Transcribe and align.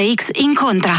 TRX 0.00 0.30
incontra. 0.40 0.94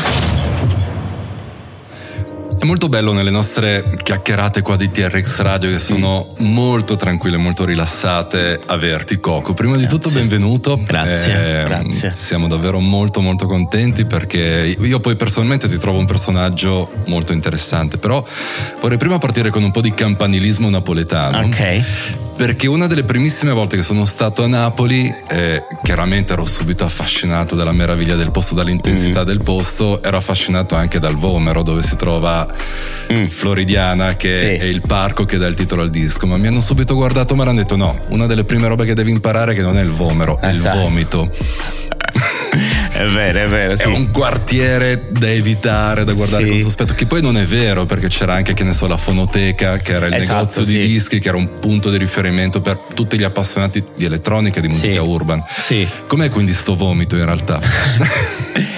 È 2.60 2.66
molto 2.66 2.88
bello 2.88 3.14
nelle 3.14 3.32
nostre 3.32 3.98
chiacchierate 4.04 4.62
qua 4.62 4.76
di 4.76 4.92
TRX 4.92 5.40
Radio 5.40 5.72
che 5.72 5.80
sono 5.80 6.36
mm. 6.40 6.46
molto 6.46 6.96
tranquille, 6.98 7.38
molto 7.38 7.66
rilassate 7.66 8.62
averti 8.64 9.20
Coco. 9.20 9.56
Prima 9.56 9.76
grazie. 9.76 9.88
di 9.88 9.96
tutto 9.96 10.14
benvenuto. 10.14 10.80
Grazie, 10.86 11.62
eh, 11.62 11.64
grazie. 11.64 12.12
Siamo 12.12 12.48
davvero 12.48 12.80
molto 12.80 13.22
molto 13.22 13.48
contenti 13.48 14.06
perché 14.06 14.76
io 14.80 15.00
poi 15.00 15.16
personalmente 15.16 15.68
ti 15.68 15.80
trovo 15.80 15.98
un 15.98 16.06
personaggio 16.06 16.88
molto 17.08 17.34
interessante, 17.34 17.98
però 17.98 18.24
vorrei 18.80 19.00
prima 19.00 19.18
partire 19.18 19.50
con 19.50 19.64
un 19.64 19.72
po' 19.72 19.82
di 19.82 19.96
campanilismo 19.96 20.70
napoletano. 20.70 21.40
Ok 21.40 22.30
perché 22.42 22.66
una 22.66 22.88
delle 22.88 23.04
primissime 23.04 23.52
volte 23.52 23.76
che 23.76 23.84
sono 23.84 24.04
stato 24.04 24.44
a 24.44 24.48
Napoli, 24.48 25.14
eh, 25.30 25.64
chiaramente 25.84 26.34
ero 26.34 26.44
subito 26.44 26.84
affascinato 26.84 27.54
dalla 27.54 27.72
meraviglia 27.72 28.16
del 28.16 28.32
posto, 28.32 28.56
dall'intensità 28.56 29.22
mm. 29.22 29.26
del 29.26 29.44
posto, 29.44 30.02
ero 30.02 30.18
affascinato 30.18 30.74
anche 30.74 30.98
dal 30.98 31.14
Vomero 31.14 31.62
dove 31.62 31.84
si 31.84 31.96
trova 31.96 32.52
mm. 33.14 33.26
Floridiana 33.26 34.16
che 34.16 34.32
sì. 34.32 34.64
è 34.64 34.66
il 34.66 34.82
parco 34.82 35.24
che 35.24 35.38
dà 35.38 35.46
il 35.46 35.54
titolo 35.54 35.84
al 35.84 35.92
disco, 35.92 36.26
ma 36.26 36.36
mi 36.38 36.48
hanno 36.48 36.62
subito 36.62 36.96
guardato 36.96 37.34
e 37.34 37.36
mi 37.36 37.44
hanno 37.44 37.54
detto 37.54 37.76
no, 37.76 37.96
una 38.10 38.26
delle 38.26 38.44
prime 38.44 38.68
robe 38.68 38.86
che 38.86 38.96
devi 38.96 39.12
imparare 39.12 39.52
è 39.52 39.56
che 39.56 39.62
non 39.62 39.78
è 39.78 39.82
il 39.84 39.92
Vomero, 39.92 40.40
è 40.42 40.48
il 40.48 40.62
vomito. 40.62 41.30
È 43.06 43.08
vero, 43.08 43.40
è 43.40 43.48
vero. 43.48 43.76
Sì. 43.76 43.84
È 43.84 43.86
un 43.88 44.12
quartiere 44.12 45.08
da 45.10 45.30
evitare, 45.30 46.04
da 46.04 46.14
guardare 46.14 46.44
sì. 46.44 46.50
con 46.50 46.60
sospetto, 46.60 46.94
che 46.94 47.06
poi 47.06 47.22
non 47.22 47.38
è 47.38 47.46
vero 47.46 47.86
perché 47.86 48.08
c'era 48.08 48.34
anche, 48.34 48.54
che 48.54 48.64
ne 48.64 48.74
so, 48.74 48.88
la 48.88 48.98
fonoteca, 48.98 49.78
che 49.78 49.94
era 49.94 50.06
il 50.08 50.14
esatto, 50.14 50.34
negozio 50.34 50.66
sì. 50.66 50.80
di 50.80 50.88
dischi, 50.88 51.20
che 51.20 51.28
era 51.28 51.38
un 51.38 51.60
punto 51.60 51.90
di 51.90 51.98
riferimento 51.98 52.62
per 52.62 52.78
tutti 52.94 53.18
gli 53.18 53.24
appassionati 53.24 53.84
di 53.96 54.06
elettronica 54.06 54.60
e 54.60 54.62
di 54.62 54.68
musica 54.68 55.02
urban. 55.02 55.44
Sì. 55.48 55.88
Com'è 56.08 56.30
quindi 56.30 56.54
sto 56.54 56.76
vomito 56.76 57.16
in 57.16 57.26
realtà? 57.26 57.60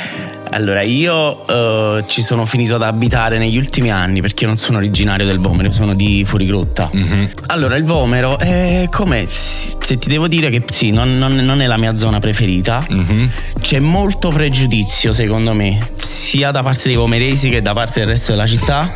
Allora, 0.53 0.81
io 0.81 1.44
uh, 1.52 2.06
ci 2.06 2.22
sono 2.22 2.46
finito 2.46 2.75
ad 2.75 2.84
abitare 2.84 3.40
negli 3.40 3.58
ultimi 3.58 3.91
anni 3.91 4.22
perché 4.22 4.46
non 4.46 4.58
sono 4.58 4.78
originario 4.78 5.25
del 5.25 5.40
Vomero, 5.40 5.72
sono 5.72 5.96
di 5.96 6.24
Fuorigrotta. 6.25 6.91
Mm-hmm. 6.96 7.25
Allora, 7.47 7.75
il 7.75 7.84
Vomero 7.84 8.38
è 8.38 8.88
come 8.92 9.25
se 9.28 9.97
ti 9.97 10.09
devo 10.09 10.28
dire 10.28 10.50
che 10.50 10.63
sì, 10.72 10.92
non, 10.92 11.18
non, 11.18 11.34
non 11.34 11.62
è 11.62 11.66
la 11.66 11.78
mia 11.78 11.97
zona 11.97 12.19
preferita. 12.19 12.86
Mm-hmm. 12.92 13.25
C'è 13.59 13.80
molto 13.80 14.30
pregiudizio, 14.30 15.12
secondo 15.12 15.53
me, 15.53 15.80
sia 16.00 16.52
da 16.52 16.62
parte 16.62 16.84
dei 16.84 16.97
vomeresi 16.97 17.50
che 17.50 17.62
da 17.62 17.74
parte 17.74 18.00
del 18.02 18.09
resto 18.09 18.31
della 18.31 18.47
città. 18.47 18.88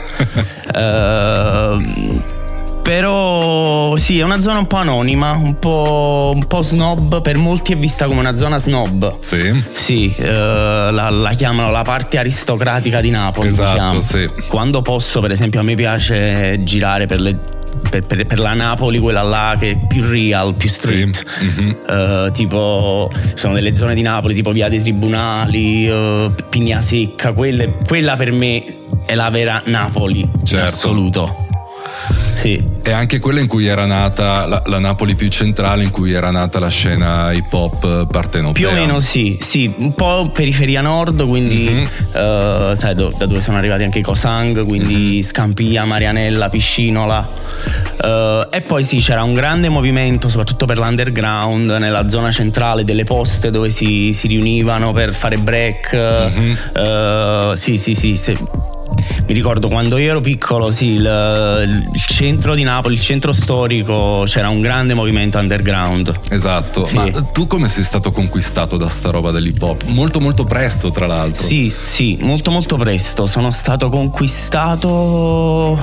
uh, 0.75 2.35
Però 2.87 3.97
sì, 3.97 4.19
è 4.19 4.23
una 4.23 4.39
zona 4.39 4.59
un 4.59 4.65
po' 4.65 4.77
anonima, 4.77 5.33
un 5.33 5.59
po', 5.59 6.31
un 6.33 6.47
po', 6.47 6.61
snob, 6.61 7.21
per 7.21 7.35
molti 7.35 7.73
è 7.73 7.77
vista 7.77 8.05
come 8.05 8.21
una 8.21 8.37
zona 8.37 8.59
snob. 8.59 9.19
Sì. 9.19 9.61
Sì, 9.71 10.15
eh, 10.17 10.25
la, 10.31 11.09
la, 11.09 11.31
chiamano 11.31 11.69
la 11.69 11.81
parte 11.81 12.17
aristocratica 12.17 13.01
di 13.01 13.09
Napoli. 13.09 13.49
Esatto, 13.49 13.99
sì. 13.99 14.25
Quando 14.47 14.81
posso, 14.81 15.19
per 15.19 15.31
esempio, 15.31 15.59
a 15.59 15.63
me 15.63 15.75
piace 15.75 16.63
girare 16.63 17.07
per 17.07 17.19
le 17.19 17.37
per, 17.89 18.03
per, 18.03 18.25
per, 18.25 18.39
la 18.39 18.53
Napoli, 18.53 18.99
quella 18.99 19.21
là 19.21 19.57
che 19.59 19.71
è 19.71 19.77
più 19.85 20.09
real, 20.09 20.55
più 20.55 20.69
street. 20.69 21.25
Sì. 21.25 21.43
Mm-hmm. 21.43 22.25
Uh, 22.25 22.31
tipo, 22.31 23.11
sono 23.33 23.53
delle 23.53 23.75
zone 23.75 23.95
di 23.95 24.01
Napoli, 24.01 24.33
tipo 24.33 24.53
Via 24.53 24.69
dei 24.69 24.79
Tribunali, 24.79 25.89
uh, 25.89 26.33
Pigna 26.49 26.79
Secca. 26.79 27.33
Quelle, 27.33 27.79
quella 27.85 28.15
per 28.15 28.31
me 28.31 28.63
è 29.05 29.13
la 29.13 29.29
vera 29.29 29.61
Napoli 29.65 30.21
certo. 30.21 30.55
in 30.55 30.61
assoluto. 30.61 31.46
Sì. 32.37 32.63
E 32.83 32.91
anche 32.91 33.17
quella 33.17 33.39
in 33.39 33.47
cui 33.47 33.65
era 33.65 33.87
nata 33.87 34.45
la, 34.45 34.61
la, 34.67 34.77
Napoli 34.77 35.15
più 35.15 35.27
centrale, 35.27 35.83
in 35.83 35.89
cui 35.89 36.13
era 36.13 36.29
nata 36.29 36.59
la 36.59 36.69
scena 36.69 37.31
hip 37.31 37.51
hop 37.51 38.05
partenopea. 38.05 38.69
Più 38.69 38.77
o 38.77 38.79
meno 38.79 38.99
sì, 38.99 39.39
sì, 39.41 39.73
un 39.79 39.95
po' 39.95 40.29
periferia 40.31 40.81
nord, 40.81 41.25
quindi 41.25 41.67
mm-hmm. 41.67 42.69
uh, 42.69 42.75
sai 42.75 42.93
do, 42.93 43.11
da 43.17 43.25
dove 43.25 43.41
sono 43.41 43.57
arrivati 43.57 43.81
anche 43.81 43.99
i 43.99 44.01
Cosang, 44.03 44.63
quindi 44.65 44.93
mm-hmm. 44.93 45.21
Scampia, 45.21 45.83
Marianella, 45.85 46.47
Piscinola. 46.49 47.27
Uh, 48.03 48.47
e 48.51 48.61
poi 48.61 48.83
sì, 48.83 48.99
c'era 48.99 49.23
un 49.23 49.33
grande 49.33 49.69
movimento, 49.69 50.29
soprattutto 50.29 50.67
per 50.67 50.77
l'underground, 50.77 51.71
nella 51.71 52.07
zona 52.07 52.29
centrale 52.29 52.83
delle 52.83 53.03
poste 53.03 53.49
dove 53.49 53.71
si, 53.71 54.13
si 54.13 54.27
riunivano 54.27 54.93
per 54.93 55.11
fare 55.11 55.37
break. 55.37 55.95
Mm-hmm. 55.95 56.55
Uh, 56.75 57.55
sì, 57.55 57.77
sì, 57.77 57.95
sì. 57.95 58.15
sì 58.15 58.75
mi 59.27 59.33
ricordo 59.33 59.67
quando 59.67 59.97
io 59.97 60.11
ero 60.11 60.19
piccolo, 60.21 60.71
sì, 60.71 60.93
il, 60.93 61.89
il, 61.93 62.01
centro 62.05 62.55
di 62.55 62.63
Napoli, 62.63 62.93
il 62.95 63.01
centro 63.01 63.33
storico, 63.33 64.23
c'era 64.25 64.49
un 64.49 64.61
grande 64.61 64.93
movimento 64.93 65.37
underground. 65.37 66.13
Esatto, 66.29 66.85
sì. 66.85 66.95
ma 66.95 67.09
tu 67.33 67.47
come 67.47 67.67
sei 67.67 67.83
stato 67.83 68.11
conquistato 68.11 68.77
da 68.77 68.87
sta 68.89 69.09
roba 69.11 69.31
dell'hip 69.31 69.61
hop? 69.61 69.83
Molto 69.89 70.19
molto 70.19 70.45
presto, 70.45 70.91
tra 70.91 71.07
l'altro. 71.07 71.43
Sì, 71.43 71.69
sì, 71.69 72.17
molto 72.21 72.51
molto 72.51 72.77
presto. 72.77 73.25
Sono 73.25 73.51
stato 73.51 73.89
conquistato 73.89 75.75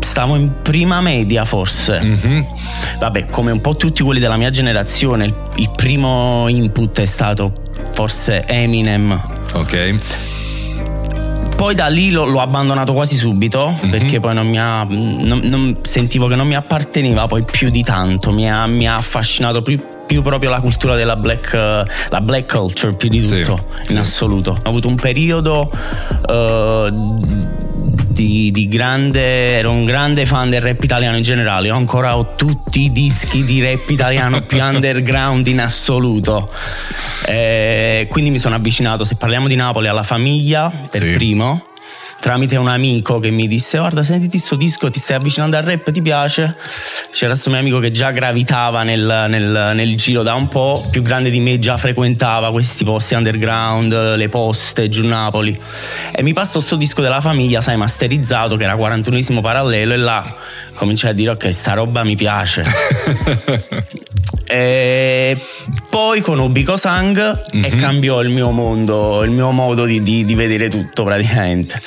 stavo 0.00 0.36
in 0.36 0.52
prima 0.62 1.00
media 1.00 1.44
forse. 1.44 2.00
Mm-hmm. 2.02 2.42
Vabbè, 2.98 3.26
come 3.26 3.52
un 3.52 3.60
po' 3.60 3.76
tutti 3.76 4.02
quelli 4.02 4.20
della 4.20 4.36
mia 4.36 4.50
generazione, 4.50 5.24
il, 5.26 5.34
il 5.56 5.70
primo 5.74 6.48
input 6.48 7.00
è 7.00 7.04
stato 7.04 7.52
forse 7.92 8.44
Eminem. 8.46 9.20
Ok 9.54 10.38
poi 11.60 11.74
da 11.74 11.88
lì 11.88 12.10
l'ho, 12.10 12.24
l'ho 12.24 12.40
abbandonato 12.40 12.94
quasi 12.94 13.16
subito 13.16 13.68
mm-hmm. 13.68 13.90
perché 13.90 14.18
poi 14.18 14.32
non 14.32 14.48
mi 14.48 14.58
ha, 14.58 14.82
non, 14.88 15.40
non, 15.44 15.76
sentivo 15.82 16.26
che 16.26 16.34
non 16.34 16.46
mi 16.46 16.54
apparteneva 16.54 17.26
poi 17.26 17.44
più 17.44 17.68
di 17.68 17.82
tanto, 17.82 18.32
mi 18.32 18.50
ha, 18.50 18.64
mi 18.64 18.88
ha 18.88 18.94
affascinato 18.94 19.60
più, 19.60 19.78
più, 20.06 20.22
proprio 20.22 20.48
la 20.48 20.62
cultura 20.62 20.94
della 20.94 21.16
black, 21.16 21.52
la 21.52 22.20
black 22.22 22.56
culture 22.56 22.96
più 22.96 23.10
di 23.10 23.20
tutto 23.20 23.60
sì, 23.82 23.92
in 23.92 23.96
sì. 23.96 23.96
assoluto. 23.98 24.52
Ho 24.52 24.68
avuto 24.70 24.88
un 24.88 24.94
periodo 24.94 25.70
uh, 25.70 26.90
di, 28.20 28.50
di, 28.50 28.68
grande, 28.68 29.56
ero 29.56 29.70
un 29.70 29.84
grande 29.84 30.26
fan 30.26 30.50
del 30.50 30.60
rap 30.60 30.82
italiano 30.82 31.16
in 31.16 31.22
generale, 31.22 31.68
io 31.68 31.74
ancora 31.74 32.18
ho 32.18 32.34
tutti 32.34 32.82
i 32.82 32.92
dischi 32.92 33.44
di 33.44 33.62
rap 33.62 33.88
italiano 33.88 34.42
più 34.42 34.60
underground 34.62 35.46
in 35.46 35.60
assoluto. 35.60 36.46
E 37.24 38.06
quindi 38.10 38.30
mi 38.30 38.38
sono 38.38 38.56
avvicinato, 38.56 39.04
se 39.04 39.16
parliamo 39.16 39.48
di 39.48 39.54
Napoli, 39.54 39.88
alla 39.88 40.02
famiglia 40.02 40.70
per 40.90 41.00
sì. 41.00 41.12
primo 41.12 41.69
tramite 42.20 42.56
un 42.56 42.68
amico 42.68 43.18
che 43.18 43.30
mi 43.30 43.48
disse 43.48 43.78
guarda 43.78 44.02
sentiti 44.02 44.38
sto 44.38 44.54
disco 44.54 44.90
ti 44.90 45.00
stai 45.00 45.16
avvicinando 45.16 45.56
al 45.56 45.62
rap 45.62 45.90
ti 45.90 46.02
piace? 46.02 46.54
C'era 47.10 47.32
questo 47.32 47.50
mio 47.50 47.58
amico 47.58 47.78
che 47.78 47.90
già 47.90 48.10
gravitava 48.10 48.82
nel, 48.82 49.26
nel, 49.28 49.72
nel, 49.74 49.96
giro 49.96 50.22
da 50.22 50.34
un 50.34 50.46
po' 50.48 50.86
più 50.90 51.02
grande 51.02 51.30
di 51.30 51.40
me 51.40 51.58
già 51.58 51.76
frequentava 51.78 52.52
questi 52.52 52.84
posti 52.84 53.14
underground 53.14 54.16
le 54.16 54.28
poste 54.28 54.88
giù 54.88 55.06
Napoli. 55.06 55.58
E 56.12 56.22
mi 56.22 56.32
passò 56.32 56.60
sto 56.60 56.76
disco 56.76 57.00
della 57.00 57.20
famiglia 57.20 57.60
sai 57.60 57.76
masterizzato 57.76 58.56
che 58.56 58.64
era 58.64 58.76
41esimo 58.76 59.40
parallelo 59.40 59.94
e 59.94 59.96
là 59.96 60.36
cominciai 60.74 61.10
a 61.10 61.14
dire 61.14 61.30
ok 61.30 61.52
sta 61.52 61.72
roba 61.72 62.04
mi 62.04 62.16
piace 62.16 62.62
E 64.50 65.36
poi 65.88 66.20
conobbi 66.20 66.64
Cosang 66.64 67.16
mm-hmm. 67.16 67.64
e 67.64 67.70
mhm. 67.70 67.78
cambiò 67.78 68.20
il 68.20 68.30
mio 68.30 68.50
mondo, 68.50 69.22
il 69.22 69.30
mio 69.30 69.52
modo 69.52 69.84
di, 69.84 70.02
di, 70.02 70.24
di, 70.24 70.34
vedere 70.34 70.68
tutto 70.68 71.04
praticamente. 71.04 71.80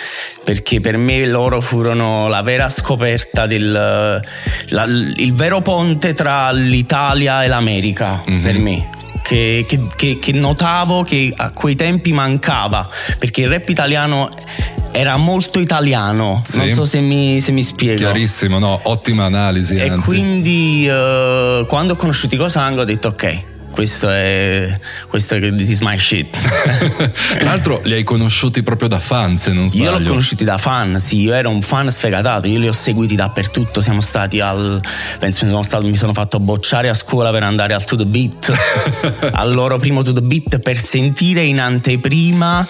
Perché 0.44 0.80
per 0.80 0.95
me 0.95 1.25
loro 1.25 1.60
furono 1.60 2.30
la 2.30 2.42
vera 2.42 2.69
scoperta 2.69 3.48
del 3.48 3.71
la, 3.71 4.83
il 4.83 5.33
vero 5.33 5.62
ponte 5.62 6.13
tra 6.13 6.51
l'Italia 6.51 7.44
e 7.44 7.48
l'America 7.48 8.24
mm-hmm. 8.30 8.44
per 8.44 8.57
me. 8.60 8.89
Che, 9.24 9.66
che, 9.96 10.20
che, 10.20 10.31
notavo 10.34 11.02
che 11.02 11.31
a 11.34 11.52
quei 11.52 11.75
tempi 11.75 12.12
mancava 12.12 12.86
perché 13.18 13.44
il 13.44 13.48
rap 13.48 13.70
italiano 13.70 14.30
era 14.92 15.18
molto 15.18 15.60
italiano. 15.60 16.42
Sì. 16.46 16.58
Non 16.58 16.74
so 16.74 16.86
se 16.86 17.00
mi, 17.00 17.40
se 17.42 17.52
mi, 17.52 17.64
spiego. 17.64 17.98
Chiarissimo, 17.98 18.60
no? 18.60 18.80
Ottima 18.84 19.25
analisi. 19.25 19.75
E 19.75 19.90
anzi. 19.90 20.02
quindi 20.02 20.88
uh, 20.88 21.66
quando 21.66 21.94
ho 21.94 21.96
conosciuto 21.96 22.36
i 22.36 22.38
Cosang 22.38 22.78
ho 22.78 22.84
detto 22.84 23.08
ok. 23.10 23.53
Questo 23.74 24.08
è, 24.08 24.72
questo 25.08 25.34
è 25.34 25.56
this 25.56 25.70
is 25.70 25.80
my 25.80 25.98
shit. 25.98 26.38
Tra 27.34 27.44
l'altro 27.44 27.81
li 27.84 27.94
hai 27.94 28.04
conosciuti 28.04 28.62
proprio 28.62 28.88
da 28.88 29.00
fan, 29.00 29.36
se 29.36 29.52
non 29.52 29.68
sbaglio. 29.68 29.84
Io 29.92 29.98
l'ho 29.98 30.08
conosciuti 30.10 30.44
da 30.44 30.60
fan, 30.60 31.00
sì, 31.00 31.22
io 31.22 31.34
ero 31.34 31.50
un 31.50 31.64
fan 31.64 31.90
sfegatato, 31.90 32.48
io 32.48 32.60
li 32.60 32.68
ho 32.68 32.72
seguiti 32.72 33.16
dappertutto, 33.16 33.81
siamo 33.81 34.02
stati 34.02 34.40
al 34.40 34.80
penso 35.18 35.48
sono 35.48 35.64
stato, 35.64 35.88
mi 35.88 35.96
sono 35.96 36.14
fatto 36.14 36.40
bocciare 36.40 36.88
a 36.88 36.94
scuola 36.94 37.31
per 37.31 37.42
andare 37.42 37.74
al 37.74 37.84
To 37.84 37.96
The 37.96 38.06
Beat, 38.06 38.54
al 39.34 39.52
loro 39.52 39.78
primo 39.78 40.04
To 40.04 40.14
The 40.14 40.22
Beat 40.22 40.60
per 40.60 40.78
sentire 40.78 41.42
in 41.42 41.60
anteprima 41.60 42.68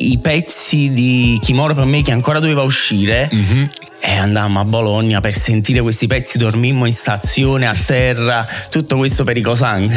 i 0.00 0.18
pezzi 0.18 0.92
di 0.92 1.38
Kimura 1.42 1.74
per 1.74 1.84
me 1.84 2.02
che 2.02 2.12
ancora 2.12 2.38
doveva 2.38 2.62
uscire 2.62 3.28
mm-hmm. 3.34 3.64
E 4.00 4.16
andammo 4.16 4.60
a 4.60 4.64
Bologna 4.64 5.20
per 5.20 5.34
sentire 5.34 5.80
questi 5.80 6.06
pezzi, 6.06 6.38
dormimmo 6.38 6.86
in 6.86 6.92
stazione, 6.92 7.66
a 7.66 7.74
terra, 7.74 8.46
tutto 8.70 8.96
questo 8.96 9.24
per 9.24 9.36
i 9.36 9.40
Cosang. 9.40 9.90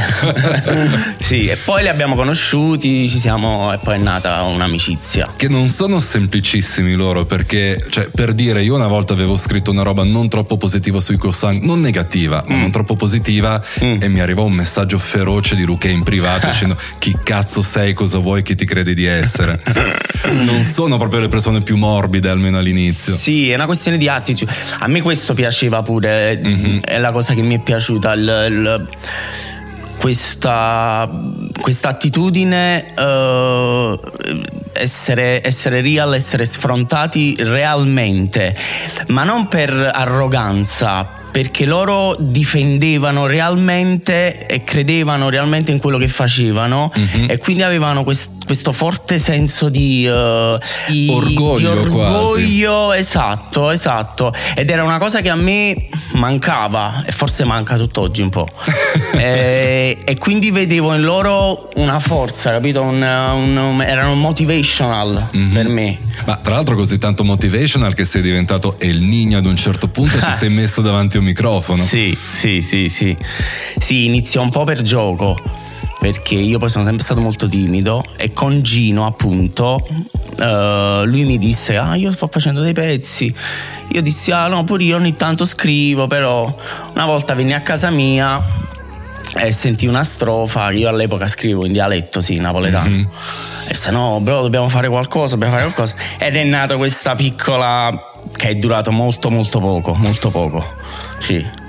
sì, 1.21 1.45
e 1.45 1.55
poi 1.57 1.83
li 1.83 1.87
abbiamo 1.87 2.15
conosciuti, 2.15 3.07
ci 3.07 3.19
siamo, 3.19 3.71
e 3.71 3.77
poi 3.77 3.95
è 3.95 3.97
nata 3.99 4.41
un'amicizia. 4.43 5.33
Che 5.35 5.47
non 5.47 5.69
sono 5.69 5.99
semplicissimi 5.99 6.93
loro, 6.93 7.25
perché, 7.25 7.83
cioè, 7.89 8.09
per 8.09 8.33
dire, 8.33 8.63
io 8.63 8.73
una 8.73 8.87
volta 8.87 9.13
avevo 9.13 9.37
scritto 9.37 9.69
una 9.69 9.83
roba 9.83 10.03
non 10.03 10.27
troppo 10.29 10.57
positiva 10.57 10.99
sui 10.99 11.17
Cosang, 11.17 11.61
non 11.61 11.79
negativa, 11.79 12.43
ma 12.47 12.55
mm. 12.55 12.59
non 12.59 12.71
troppo 12.71 12.95
positiva, 12.95 13.63
mm. 13.83 14.01
e 14.01 14.07
mi 14.07 14.19
arrivò 14.19 14.43
un 14.45 14.53
messaggio 14.53 14.97
feroce 14.97 15.55
di 15.55 15.63
Ruche 15.63 15.89
in 15.89 16.01
privato 16.01 16.47
dicendo 16.51 16.75
chi 16.97 17.15
cazzo 17.23 17.61
sei, 17.61 17.93
cosa 17.93 18.17
vuoi, 18.17 18.41
chi 18.41 18.55
ti 18.55 18.65
credi 18.65 18.95
di 18.95 19.05
essere. 19.05 19.61
non 20.43 20.63
sono 20.63 20.97
proprio 20.97 21.19
le 21.19 21.27
persone 21.27 21.61
più 21.61 21.77
morbide, 21.77 22.29
almeno 22.29 22.57
all'inizio. 22.57 23.15
Sì, 23.15 23.49
è 23.49 23.55
una 23.55 23.65
questione 23.65 23.90
di 23.97 24.07
attitude. 24.07 24.51
A 24.79 24.87
me 24.87 25.01
questo 25.01 25.33
piaceva 25.33 25.81
pure, 25.81 26.37
mm-hmm. 26.37 26.79
è 26.81 26.97
la 26.99 27.11
cosa 27.11 27.33
che 27.33 27.41
mi 27.41 27.55
è 27.55 27.59
piaciuta. 27.59 28.13
Il, 28.13 28.45
il, 28.49 28.87
questa, 29.97 31.07
questa 31.61 31.89
attitudine 31.89 32.85
uh, 32.97 33.99
essere, 34.73 35.45
essere 35.45 35.81
real, 35.81 36.15
essere 36.15 36.45
sfrontati 36.45 37.35
realmente, 37.37 38.55
ma 39.09 39.23
non 39.23 39.47
per 39.47 39.91
arroganza, 39.93 41.20
perché 41.31 41.65
loro 41.65 42.15
difendevano 42.19 43.25
realmente 43.25 44.45
e 44.45 44.63
credevano 44.63 45.29
realmente 45.29 45.71
in 45.71 45.79
quello 45.79 45.97
che 45.97 46.07
facevano 46.07 46.91
mm-hmm. 46.97 47.29
e 47.29 47.37
quindi 47.37 47.63
avevano 47.63 48.03
quest, 48.03 48.45
questo 48.45 48.73
forte 48.73 49.17
senso 49.17 49.69
di, 49.69 50.05
uh, 50.05 50.57
di 50.87 51.07
orgoglio, 51.09 51.57
di 51.57 51.65
orgoglio 51.65 52.93
esatto, 52.93 53.69
esatto. 53.69 54.33
Ed 54.55 54.69
era 54.69 54.83
una 54.83 54.97
cosa 54.97 55.21
che 55.21 55.29
a 55.29 55.35
me 55.35 55.75
mancava 56.13 57.03
e 57.05 57.11
forse 57.11 57.43
manca 57.43 57.75
tutt'oggi 57.75 58.21
un 58.21 58.29
po'. 58.29 58.47
e, 59.15 59.97
e, 60.03 60.17
quindi 60.17 60.51
vedevo 60.51 60.93
in 60.93 61.01
loro 61.01 61.69
una 61.75 61.99
forza, 61.99 62.51
capito? 62.51 62.81
Un, 62.81 63.01
un, 63.01 63.57
un, 63.57 63.81
erano 63.81 64.15
motivational 64.15 65.29
mm-hmm. 65.35 65.53
per 65.53 65.67
me. 65.67 65.97
Ma 66.25 66.35
tra 66.35 66.55
l'altro 66.55 66.75
così 66.75 66.97
tanto 66.97 67.23
motivational 67.23 67.93
che 67.93 68.05
sei 68.05 68.21
diventato 68.21 68.75
El 68.79 68.99
Nino 68.99 69.37
ad 69.37 69.45
un 69.45 69.55
certo 69.55 69.87
punto 69.87 70.17
e 70.17 70.19
ti 70.19 70.33
sei 70.35 70.49
messo 70.49 70.81
davanti 70.81 71.17
a 71.17 71.20
un 71.21 71.27
microfono. 71.27 71.81
Sì, 71.83 72.17
sì, 72.29 72.61
sì, 72.61 72.89
sì. 72.89 73.15
Sì, 73.77 74.05
iniziò 74.05 74.41
un 74.41 74.49
po' 74.49 74.63
per 74.63 74.81
gioco 74.81 75.37
perché 75.99 76.33
io 76.33 76.57
poi 76.57 76.67
sono 76.67 76.83
sempre 76.83 77.03
stato 77.03 77.21
molto 77.21 77.47
timido 77.47 78.03
e 78.17 78.33
con 78.33 78.63
Gino 78.63 79.05
appunto 79.05 79.79
uh, 79.85 81.05
lui 81.05 81.25
mi 81.25 81.37
disse 81.37 81.77
ah 81.77 81.93
io 81.93 82.11
sto 82.11 82.25
facendo 82.25 82.61
dei 82.61 82.73
pezzi 82.73 83.31
io 83.89 84.01
dissi 84.01 84.31
ah 84.31 84.47
no 84.47 84.63
pure 84.63 84.83
io 84.83 84.95
ogni 84.95 85.13
tanto 85.13 85.45
scrivo 85.45 86.07
però 86.07 86.51
una 86.95 87.05
volta 87.05 87.35
venni 87.35 87.53
a 87.53 87.61
casa 87.61 87.91
mia 87.91 88.43
e 89.39 89.51
sentì 89.51 89.85
una 89.85 90.03
strofa 90.03 90.71
io 90.71 90.89
all'epoca 90.89 91.27
scrivo 91.27 91.67
in 91.67 91.71
dialetto 91.71 92.19
sì 92.19 92.37
napoletano 92.37 92.89
mm-hmm. 92.89 93.05
e 93.67 93.73
se 93.75 93.91
no 93.91 94.19
bro 94.21 94.41
dobbiamo 94.41 94.69
fare 94.69 94.89
qualcosa 94.89 95.35
dobbiamo 95.35 95.53
fare 95.53 95.71
qualcosa 95.71 95.93
ed 96.17 96.35
è 96.35 96.43
nata 96.43 96.77
questa 96.77 97.13
piccola 97.13 98.10
che 98.35 98.49
è 98.49 98.55
durato 98.55 98.91
molto 98.91 99.29
molto 99.29 99.59
poco 99.59 99.93
molto 99.93 100.29
poco 100.29 100.65
sì 101.19 101.59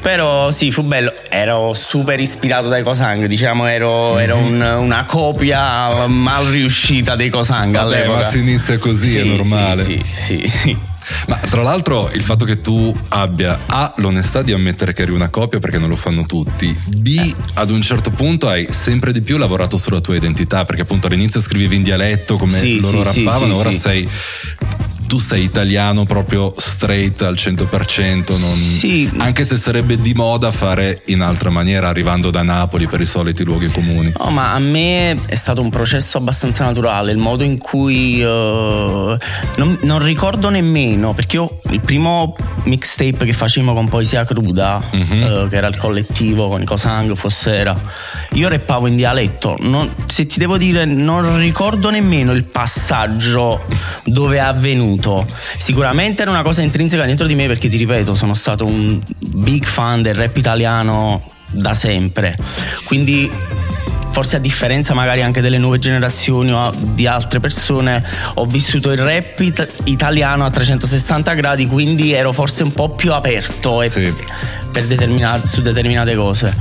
però 0.00 0.50
sì, 0.50 0.70
fu 0.70 0.82
bello. 0.82 1.12
Ero 1.28 1.72
super 1.74 2.18
ispirato 2.20 2.68
dai 2.68 2.82
Cosang, 2.82 3.26
diciamo, 3.26 3.66
ero, 3.66 4.14
mm-hmm. 4.14 4.22
ero 4.22 4.36
un, 4.36 4.60
una 4.60 5.04
copia 5.04 6.06
mal 6.06 6.46
riuscita 6.46 7.16
dei 7.16 7.30
Cosang 7.30 7.74
Vabbè, 7.74 7.96
all'epoca. 7.96 8.18
ma 8.18 8.22
si 8.22 8.38
inizia 8.38 8.78
così, 8.78 9.06
sì, 9.08 9.18
è 9.18 9.24
normale. 9.24 9.82
Sì, 9.82 10.02
sì, 10.04 10.46
sì. 10.46 10.78
Ma 11.26 11.36
tra 11.36 11.62
l'altro 11.62 12.10
il 12.12 12.22
fatto 12.22 12.44
che 12.44 12.60
tu 12.60 12.94
abbia 13.08 13.60
A 13.66 13.94
l'onestà 13.96 14.42
di 14.42 14.52
ammettere 14.52 14.92
che 14.92 15.02
eri 15.02 15.12
una 15.12 15.30
copia 15.30 15.58
perché 15.58 15.78
non 15.78 15.88
lo 15.88 15.96
fanno 15.96 16.26
tutti, 16.26 16.76
B 16.98 17.34
ad 17.54 17.70
un 17.70 17.80
certo 17.80 18.10
punto 18.10 18.46
hai 18.46 18.66
sempre 18.70 19.10
di 19.10 19.22
più 19.22 19.38
lavorato 19.38 19.78
sulla 19.78 20.00
tua 20.00 20.16
identità 20.16 20.66
perché 20.66 20.82
appunto 20.82 21.06
all'inizio 21.06 21.40
scrivevi 21.40 21.76
in 21.76 21.82
dialetto 21.82 22.36
come 22.36 22.58
sì, 22.58 22.78
loro 22.80 23.04
sì, 23.04 23.24
rappavano, 23.24 23.54
sì, 23.54 23.60
ora 23.60 23.72
sei 23.72 24.08
tu 25.08 25.18
sei 25.18 25.42
italiano 25.42 26.04
proprio 26.04 26.54
straight 26.58 27.22
al 27.22 27.34
100%, 27.34 28.38
non... 28.38 28.54
sì. 28.54 29.10
anche 29.16 29.44
se 29.44 29.56
sarebbe 29.56 29.96
di 29.96 30.12
moda 30.12 30.52
fare 30.52 31.02
in 31.06 31.22
altra 31.22 31.48
maniera, 31.48 31.88
arrivando 31.88 32.30
da 32.30 32.42
Napoli 32.42 32.86
per 32.86 33.00
i 33.00 33.06
soliti 33.06 33.42
luoghi 33.42 33.68
comuni. 33.68 34.12
No, 34.16 34.30
ma 34.30 34.52
a 34.52 34.58
me 34.58 35.18
è 35.22 35.34
stato 35.34 35.62
un 35.62 35.70
processo 35.70 36.18
abbastanza 36.18 36.62
naturale, 36.64 37.10
il 37.10 37.16
modo 37.16 37.42
in 37.42 37.56
cui 37.56 38.20
uh, 38.22 38.26
non, 38.26 39.78
non, 39.82 39.98
ricordo 40.00 40.50
nemmeno, 40.50 41.14
perché 41.14 41.36
io 41.36 41.60
il 41.70 41.80
primo 41.80 42.36
mixtape 42.64 43.24
che 43.24 43.32
facevamo 43.32 43.72
con 43.72 43.88
Poesia 43.88 44.24
Cruda, 44.24 44.82
mm-hmm. 44.94 45.22
uh, 45.22 45.48
che 45.48 45.56
era 45.56 45.68
il 45.68 45.76
collettivo 45.78 46.46
con 46.46 46.60
i 46.60 46.66
Cosang, 46.66 47.14
Fossera, 47.14 47.74
io 48.32 48.48
reppavo 48.48 48.86
in 48.86 48.96
dialetto, 48.96 49.56
non, 49.60 49.90
se 50.06 50.26
ti 50.26 50.38
devo 50.38 50.58
dire 50.58 50.84
non 50.84 51.38
ricordo 51.38 51.88
nemmeno 51.88 52.32
il 52.32 52.44
passaggio 52.44 53.64
dove 54.04 54.36
è 54.36 54.40
avvenuto 54.40 54.97
contenuto. 54.98 55.26
Sicuramente 55.56 56.22
era 56.22 56.30
una 56.30 56.42
cosa 56.42 56.62
intrinseca 56.62 57.04
dentro 57.04 57.26
di 57.26 57.34
me 57.34 57.46
perché 57.46 57.68
ti 57.68 57.76
ripeto, 57.76 58.14
sono 58.14 58.34
stato 58.34 58.66
un 58.66 59.00
big 59.18 59.64
fan 59.64 60.02
del 60.02 60.14
rap 60.14 60.36
italiano 60.36 61.24
da 61.50 61.74
sempre. 61.74 62.36
Quindi 62.84 63.30
forse 64.10 64.36
a 64.36 64.38
differenza 64.40 64.94
magari 64.94 65.22
anche 65.22 65.40
delle 65.40 65.58
nuove 65.58 65.78
generazioni 65.78 66.50
o 66.52 66.74
di 66.76 67.06
altre 67.06 67.38
persone, 67.38 68.04
ho 68.34 68.46
vissuto 68.46 68.90
il 68.90 68.98
rap 68.98 69.38
it- 69.38 69.82
italiano 69.84 70.44
a 70.44 70.50
360 70.50 71.34
gradi, 71.34 71.66
quindi 71.66 72.12
ero 72.12 72.32
forse 72.32 72.64
un 72.64 72.72
po' 72.72 72.90
più 72.90 73.12
aperto 73.12 73.86
sì. 73.86 74.12
determinate, 74.72 75.46
su 75.46 75.60
determinate 75.60 76.14
cose. 76.16 76.56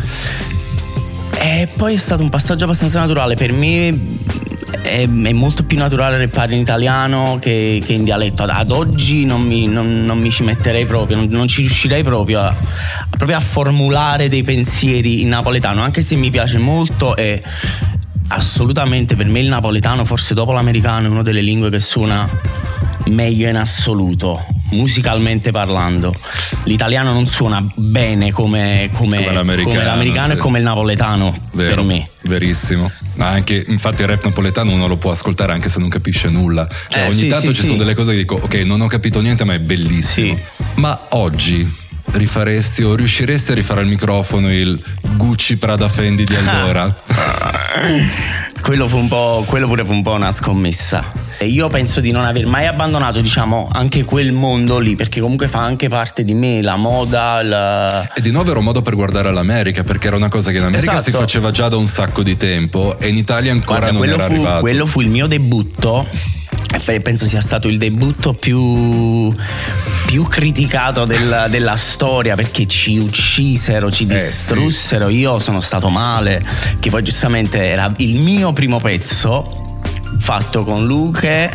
E 1.39 1.67
poi 1.75 1.93
è 1.95 1.97
stato 1.97 2.23
un 2.23 2.29
passaggio 2.29 2.65
abbastanza 2.65 2.99
naturale 2.99 3.35
per 3.35 3.53
me 3.53 3.97
è, 4.81 5.07
è, 5.07 5.33
molto 5.33 5.63
più 5.63 5.77
naturale 5.77 6.17
rappare 6.17 6.53
in 6.53 6.59
italiano 6.59 7.37
che, 7.39 7.81
che 7.85 7.93
in 7.93 8.03
dialetto. 8.03 8.43
Ad, 8.43 8.71
oggi 8.71 9.25
non 9.25 9.41
mi, 9.41 9.67
non, 9.67 10.03
non 10.05 10.19
mi, 10.19 10.29
ci 10.29 10.43
metterei 10.43 10.85
proprio, 10.85 11.17
non, 11.17 11.27
non 11.29 11.47
ci 11.47 11.61
riuscirei 11.61 12.03
proprio 12.03 12.41
a, 12.41 12.55
proprio 13.09 13.37
a, 13.37 13.41
formulare 13.41 14.29
dei 14.29 14.43
pensieri 14.43 15.21
in 15.21 15.29
napoletano, 15.29 15.81
anche 15.81 16.01
se 16.01 16.15
mi 16.15 16.29
piace 16.29 16.57
molto 16.57 17.15
e 17.15 17.41
assolutamente 18.29 19.15
per 19.15 19.27
me 19.27 19.39
il 19.39 19.47
napoletano, 19.47 20.03
forse 20.03 20.33
dopo 20.33 20.51
l'americano, 20.51 21.07
è 21.07 21.09
una 21.09 21.23
delle 21.23 21.41
lingue 21.41 21.69
che 21.69 21.79
suona 21.79 22.27
meglio 23.05 23.47
in 23.47 23.55
assoluto 23.55 24.45
musicalmente 24.71 25.51
parlando. 25.51 26.13
L'italiano 26.63 27.13
non 27.13 27.27
suona 27.27 27.65
bene 27.75 28.31
come, 28.31 28.89
come, 28.93 29.17
come 29.17 29.33
l'americano, 29.33 29.73
come 29.73 29.83
l'americano 29.85 30.27
sì. 30.27 30.33
e 30.33 30.37
come 30.37 30.57
il 30.57 30.63
napoletano 30.65 31.33
Vero, 31.53 31.75
per 31.75 31.83
me. 31.83 32.09
Verissimo. 32.23 32.91
Anche, 33.19 33.63
infatti 33.67 34.01
il 34.01 34.07
rap 34.07 34.23
napoletano 34.23 34.71
uno 34.71 34.87
lo 34.87 34.97
può 34.97 35.11
ascoltare 35.11 35.53
anche 35.53 35.69
se 35.69 35.79
non 35.79 35.89
capisce 35.89 36.29
nulla. 36.29 36.67
Cioè, 36.87 37.03
eh, 37.03 37.07
ogni 37.07 37.13
sì, 37.21 37.27
tanto 37.27 37.53
sì, 37.53 37.61
ci 37.61 37.65
sono 37.65 37.77
delle 37.77 37.95
cose 37.95 38.11
che 38.11 38.17
dico, 38.17 38.35
ok, 38.35 38.55
non 38.55 38.81
ho 38.81 38.87
capito 38.87 39.21
niente, 39.21 39.43
ma 39.43 39.53
è 39.53 39.59
bellissimo. 39.59 40.39
Ma 40.75 40.99
oggi 41.09 41.85
rifaresti 42.11 42.83
o 42.83 42.95
riusciresti 42.95 43.51
a 43.51 43.55
rifare 43.55 43.81
al 43.81 43.87
microfono 43.87 44.51
il 44.51 44.81
Gucci 45.15 45.57
Prada 45.57 45.87
Fendi 45.87 46.23
di 46.23 46.35
allora? 46.45 46.95
quello, 48.67 48.89
fu 48.89 48.97
un 48.97 49.07
po', 49.07 49.45
quello 49.47 49.65
pure 49.65 49.85
fu 49.85 49.93
un 49.93 50.01
po' 50.01 50.11
una 50.11 50.33
scommessa. 50.33 51.05
Io 51.43 51.69
penso 51.69 52.01
di 52.01 52.11
non 52.11 52.25
aver 52.25 52.47
mai 52.47 52.65
abbandonato, 52.65 53.21
diciamo, 53.21 53.69
anche 53.71 54.03
quel 54.03 54.33
mondo 54.33 54.79
lì, 54.79 54.97
perché 54.97 55.21
comunque 55.21 55.47
fa 55.47 55.59
anche 55.59 55.87
parte 55.87 56.25
di 56.25 56.33
me, 56.33 56.61
la 56.61 56.75
moda. 56.75 57.41
La... 57.43 58.13
E 58.13 58.19
di 58.19 58.29
nuovo 58.29 58.49
era 58.49 58.59
un 58.59 58.65
modo 58.65 58.81
per 58.81 58.95
guardare 58.95 59.29
all'America, 59.29 59.83
perché 59.83 60.07
era 60.07 60.17
una 60.17 60.27
cosa 60.27 60.51
che 60.51 60.57
in 60.57 60.65
America 60.65 60.91
esatto. 60.91 61.03
si 61.03 61.11
faceva 61.11 61.49
già 61.51 61.69
da 61.69 61.77
un 61.77 61.85
sacco 61.85 62.23
di 62.23 62.35
tempo 62.35 62.99
e 62.99 63.07
in 63.07 63.15
Italia 63.15 63.53
ancora 63.53 63.89
Guarda, 63.89 63.97
non 63.99 64.05
era 64.05 64.23
fu, 64.23 64.33
arrivato. 64.33 64.59
Quello 64.59 64.85
fu 64.85 64.99
il 64.99 65.09
mio 65.11 65.27
debutto 65.27 66.05
penso 67.01 67.25
sia 67.25 67.41
stato 67.41 67.67
il 67.67 67.77
debutto 67.77 68.33
più, 68.33 69.33
più 70.05 70.23
criticato 70.23 71.05
del, 71.05 71.47
della 71.49 71.75
storia 71.75 72.35
perché 72.35 72.67
ci 72.67 72.97
uccisero, 72.97 73.91
ci 73.91 74.05
distrussero. 74.05 75.07
Eh, 75.07 75.11
sì. 75.11 75.17
Io 75.17 75.39
sono 75.39 75.61
stato 75.61 75.89
male, 75.89 76.43
che 76.79 76.89
poi 76.89 77.03
giustamente 77.03 77.65
era 77.65 77.91
il 77.97 78.19
mio 78.19 78.53
primo 78.53 78.79
pezzo 78.79 79.79
fatto 80.19 80.63
con 80.63 80.85
Luche 80.85 81.51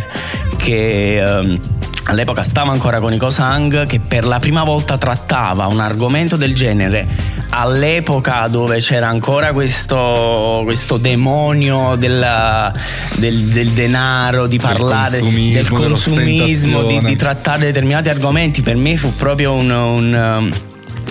che 0.57 1.21
ehm, 1.21 1.61
all'epoca 2.04 2.42
stava 2.42 2.73
ancora 2.73 3.00
con 3.00 3.12
i 3.12 3.18
Cosang 3.18 3.87
che 3.87 4.00
per 4.00 4.25
la 4.25 4.38
prima 4.38 4.64
volta 4.64 4.99
trattava 4.99 5.66
un 5.66 5.80
argomento 5.80 6.37
del 6.37 6.54
genere 6.54 7.06
all'epoca 7.50 8.47
dove 8.49 8.78
c'era 8.78 9.09
ancora 9.09 9.52
questo, 9.52 10.62
questo 10.64 10.97
demonio 10.97 11.97
della, 11.97 12.73
del, 13.16 13.44
del, 13.44 13.68
denaro, 13.68 14.47
di 14.47 14.59
parlare 14.59 15.18
consumismo, 15.18 15.52
del 15.52 15.68
consumismo, 15.68 16.82
di, 16.85 17.00
di, 17.00 17.16
trattare 17.16 17.66
determinati 17.66 18.09
argomenti, 18.09 18.62
per 18.62 18.76
me 18.76 18.97
fu 18.97 19.14
proprio 19.14 19.52
un, 19.52 19.71
un 19.71 20.52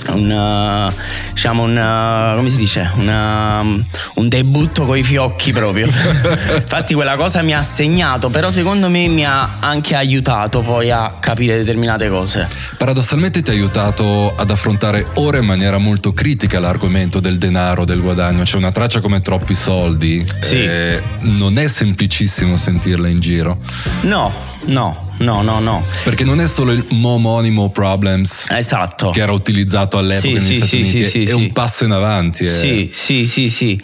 un, 0.09 0.91
diciamo 1.31 1.63
un, 1.63 2.33
come 2.35 2.49
si 2.49 2.57
dice, 2.57 2.89
una, 2.95 3.61
un 3.61 4.27
debutto 4.27 4.85
coi 4.85 5.03
fiocchi 5.03 5.51
proprio. 5.51 5.87
Infatti 6.55 6.93
quella 6.93 7.15
cosa 7.15 7.41
mi 7.41 7.53
ha 7.53 7.61
segnato, 7.61 8.29
però 8.29 8.49
secondo 8.49 8.89
me 8.89 9.07
mi 9.07 9.25
ha 9.25 9.59
anche 9.59 9.95
aiutato 9.95 10.61
poi 10.61 10.91
a 10.91 11.17
capire 11.19 11.57
determinate 11.57 12.09
cose. 12.09 12.47
Paradossalmente 12.77 13.41
ti 13.41 13.49
ha 13.49 13.53
aiutato 13.53 14.33
ad 14.35 14.49
affrontare 14.51 15.07
ora 15.15 15.37
in 15.37 15.45
maniera 15.45 15.77
molto 15.77 16.13
critica 16.13 16.59
l'argomento 16.59 17.19
del 17.19 17.37
denaro, 17.37 17.85
del 17.85 18.01
guadagno. 18.01 18.43
C'è 18.43 18.57
una 18.57 18.71
traccia 18.71 18.99
come 18.99 19.21
troppi 19.21 19.55
soldi. 19.55 20.25
Sì. 20.39 20.63
Eh, 20.63 21.01
non 21.21 21.57
è 21.57 21.67
semplicissimo 21.67 22.55
sentirla 22.55 23.07
in 23.07 23.19
giro. 23.19 23.57
No, 24.01 24.50
No, 24.65 25.13
no, 25.17 25.41
no, 25.41 25.59
no. 25.59 25.83
Perché 26.03 26.23
non 26.23 26.39
è 26.39 26.47
solo 26.47 26.71
il 26.71 26.85
momonimo 26.89 27.69
problems 27.69 28.45
esatto. 28.49 29.09
che 29.09 29.21
era 29.21 29.31
utilizzato 29.31 29.97
all'epoca 29.97 30.39
sì, 30.39 30.47
negli 30.47 30.53
sì, 30.53 30.55
Stati 30.55 30.85
sì, 30.85 30.97
Uniti, 30.97 31.09
sì, 31.09 31.23
è 31.23 31.33
un 31.33 31.51
passo 31.51 31.83
in 31.83 31.91
avanti. 31.91 32.47
Sì, 32.47 32.89
sì, 32.91 33.25
sì, 33.25 33.49
sì. 33.49 33.81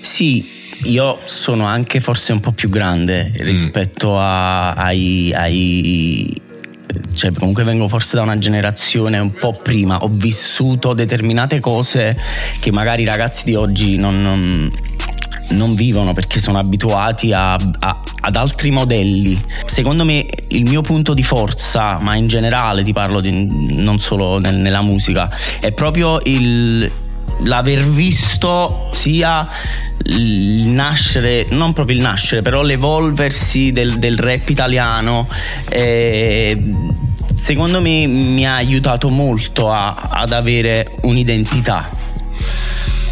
Sì, 0.00 0.56
io 0.84 1.18
sono 1.24 1.64
anche 1.64 2.00
forse 2.00 2.32
un 2.32 2.40
po' 2.40 2.52
più 2.52 2.68
grande 2.68 3.32
rispetto 3.36 4.10
mm. 4.10 4.16
a, 4.16 4.72
ai, 4.74 5.32
ai 5.34 6.42
cioè 7.14 7.32
comunque 7.32 7.64
vengo 7.64 7.88
forse 7.88 8.16
da 8.16 8.22
una 8.22 8.38
generazione 8.38 9.18
un 9.18 9.32
po' 9.32 9.52
prima, 9.52 9.98
ho 9.98 10.08
vissuto 10.10 10.94
determinate 10.94 11.60
cose 11.60 12.16
che 12.60 12.70
magari 12.72 13.02
i 13.02 13.06
ragazzi 13.06 13.44
di 13.44 13.54
oggi 13.54 13.96
non, 13.96 14.22
non, 14.22 14.70
non 15.50 15.74
vivono 15.74 16.12
perché 16.12 16.40
sono 16.40 16.58
abituati 16.58 17.32
a, 17.32 17.54
a, 17.54 18.02
ad 18.20 18.36
altri 18.36 18.70
modelli. 18.70 19.42
Secondo 19.66 20.04
me 20.04 20.26
il 20.48 20.64
mio 20.64 20.80
punto 20.82 21.14
di 21.14 21.22
forza, 21.22 21.98
ma 22.00 22.14
in 22.16 22.26
generale 22.26 22.82
ti 22.82 22.92
parlo 22.92 23.20
di, 23.20 23.76
non 23.76 23.98
solo 23.98 24.38
nel, 24.38 24.56
nella 24.56 24.82
musica, 24.82 25.30
è 25.60 25.72
proprio 25.72 26.20
il, 26.24 26.90
l'aver 27.44 27.84
visto 27.84 28.88
sia 28.92 29.48
il 30.04 30.66
nascere, 30.66 31.46
non 31.50 31.72
proprio 31.72 31.96
il 31.96 32.02
nascere, 32.02 32.42
però 32.42 32.62
l'evolversi 32.62 33.72
del, 33.72 33.98
del 33.98 34.18
rap 34.18 34.48
italiano. 34.48 35.28
Eh, 35.68 36.60
secondo 37.34 37.80
me 37.80 38.06
mi 38.06 38.46
ha 38.46 38.56
aiutato 38.56 39.08
molto 39.08 39.70
a, 39.70 39.94
ad 39.94 40.32
avere 40.32 40.94
un'identità 41.02 41.97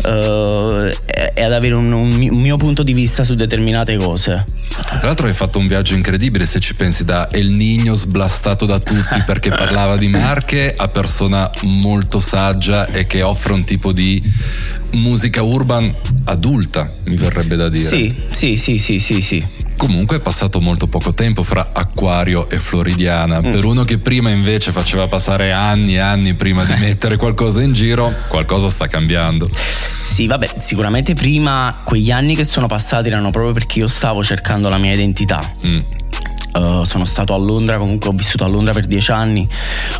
uh, 0.06 0.90
e 1.34 1.42
ad 1.42 1.52
avere 1.52 1.75
un, 1.75 1.92
un, 1.92 2.08
mio 2.08 2.56
punto 2.56 2.82
di 2.82 2.92
vista 2.92 3.25
su 3.25 3.34
determinate 3.34 3.96
cose. 3.96 4.44
Tra 4.68 5.00
l'altro 5.02 5.26
hai 5.26 5.32
fatto 5.34 5.58
un 5.58 5.66
viaggio 5.66 5.94
incredibile 5.94 6.46
se 6.46 6.60
ci 6.60 6.75
pensi 6.75 7.04
da 7.04 7.28
El 7.30 7.48
Nino 7.48 7.94
sblastato 7.94 8.66
da 8.66 8.78
tutti 8.78 9.22
perché 9.25 9.50
parlava 9.50 9.96
di 9.96 10.08
marche 10.08 10.72
a 10.76 10.88
persona 10.88 11.50
molto 11.62 12.20
saggia 12.20 12.86
e 12.86 13.06
che 13.06 13.22
offre 13.22 13.52
un 13.52 13.64
tipo 13.64 13.92
di 13.92 14.22
musica 14.92 15.42
urban 15.42 15.92
adulta, 16.25 16.90
mi 17.06 17.16
verrebbe 17.16 17.56
da 17.56 17.68
dire. 17.68 17.84
Sì, 17.84 18.14
sì, 18.30 18.56
sì, 18.56 18.78
sì, 18.78 18.98
sì, 18.98 19.20
sì. 19.20 19.44
Comunque 19.76 20.16
è 20.16 20.21
passato 20.21 20.61
molto 20.61 20.87
poco 20.87 21.12
tempo 21.12 21.42
fra 21.42 21.68
Acquario 21.73 22.49
e 22.49 22.59
Floridiana. 22.59 23.40
Mm. 23.40 23.50
Per 23.50 23.64
uno 23.64 23.85
che 23.85 23.99
prima 23.99 24.30
invece 24.30 24.73
faceva 24.73 25.06
passare 25.06 25.52
anni 25.52 25.95
e 25.95 25.99
anni 25.99 26.35
prima 26.35 26.64
di 26.64 26.75
mettere 26.80 27.16
qualcosa 27.16 27.62
in 27.62 27.73
giro, 27.73 28.12
qualcosa 28.28 28.68
sta 28.68 28.87
cambiando. 28.87 29.49
Sì, 29.50 30.26
vabbè, 30.26 30.54
sicuramente 30.59 31.14
prima 31.14 31.78
quegli 31.85 32.11
anni 32.11 32.35
che 32.35 32.45
sono 32.45 32.66
passati 32.66 33.09
erano 33.09 33.30
proprio 33.30 33.52
perché 33.52 33.80
io 33.80 33.88
stavo 33.88 34.25
cercando 34.25 34.68
la 34.68 34.78
mia 34.78 34.92
identità. 34.92 35.40
Mm. 35.66 35.80
Uh, 36.56 36.84
sono 36.84 37.04
stato 37.04 37.34
a 37.34 37.36
Londra, 37.36 37.76
comunque 37.76 38.08
ho 38.08 38.12
vissuto 38.12 38.44
a 38.44 38.48
Londra 38.48 38.72
per 38.72 38.86
dieci 38.86 39.10
anni, 39.10 39.46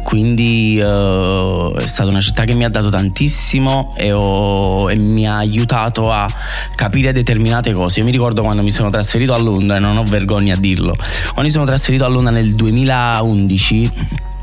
quindi 0.03 0.81
uh, 0.81 1.75
è 1.75 1.87
stata 1.87 2.09
una 2.09 2.21
città 2.21 2.45
che 2.45 2.55
mi 2.55 2.65
ha 2.65 2.71
dato 2.71 2.89
tantissimo 2.89 3.93
e, 3.97 4.11
ho, 4.13 4.91
e, 4.91 4.95
mi 4.95 5.29
ha 5.29 5.37
aiutato 5.37 6.11
a 6.11 6.27
capire 6.75 7.13
determinate 7.13 7.73
cose. 7.75 7.99
Io 7.99 8.07
mi 8.07 8.13
ricordo 8.13 8.43
quando 8.43 8.63
mi 8.63 8.71
sono 8.71 8.89
trasferito 8.89 9.35
a 9.35 9.39
Londra, 9.39 9.77
e 9.77 9.81
non 9.81 9.99
ho 9.99 10.05
vergogna 10.05 10.55
a 10.55 10.59
dirlo, 10.59 10.95
quando 10.95 11.43
mi 11.43 11.51
sono 11.51 11.67
trasferito 11.67 12.05
a 12.05 12.09
Londra 12.09 12.33
nel 12.33 12.53
2011 12.53 14.35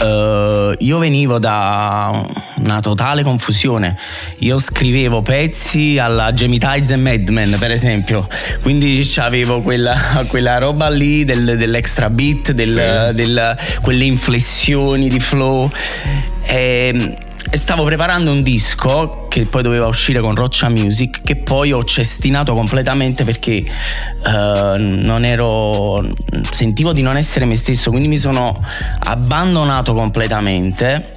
Uh, 0.00 0.74
io 0.78 0.98
venivo 0.98 1.38
da 1.38 2.26
una 2.58 2.80
totale 2.80 3.22
confusione. 3.22 3.96
Io 4.38 4.58
scrivevo 4.58 5.22
pezzi 5.22 5.98
alla 5.98 6.32
Jamie 6.32 6.58
Tides 6.58 6.90
e 6.90 6.96
Madman, 6.96 7.56
per 7.58 7.70
esempio. 7.70 8.26
Quindi 8.62 9.08
avevo 9.16 9.60
quella, 9.60 10.24
quella 10.28 10.58
roba 10.58 10.88
lì 10.88 11.24
del, 11.24 11.56
dell'extra 11.56 12.10
beat, 12.10 12.52
del, 12.52 12.70
sì. 12.70 13.14
del, 13.14 13.56
quelle 13.80 14.04
inflessioni 14.04 15.08
di 15.08 15.20
flow. 15.20 15.70
E, 16.44 16.90
ehm, 16.94 16.98
e 17.00 17.31
stavo 17.56 17.84
preparando 17.84 18.30
un 18.30 18.42
disco 18.42 19.26
che 19.28 19.44
poi 19.46 19.62
doveva 19.62 19.86
uscire 19.86 20.20
con 20.20 20.34
Roccia 20.34 20.68
Music 20.68 21.20
che 21.22 21.34
poi 21.34 21.72
ho 21.72 21.84
cestinato 21.84 22.54
completamente 22.54 23.24
perché 23.24 23.62
uh, 23.62 24.76
non 24.78 25.24
ero 25.24 26.02
sentivo 26.50 26.92
di 26.92 27.02
non 27.02 27.16
essere 27.16 27.44
me 27.44 27.56
stesso 27.56 27.90
quindi 27.90 28.08
mi 28.08 28.16
sono 28.16 28.54
abbandonato 29.00 29.94
completamente 29.94 31.12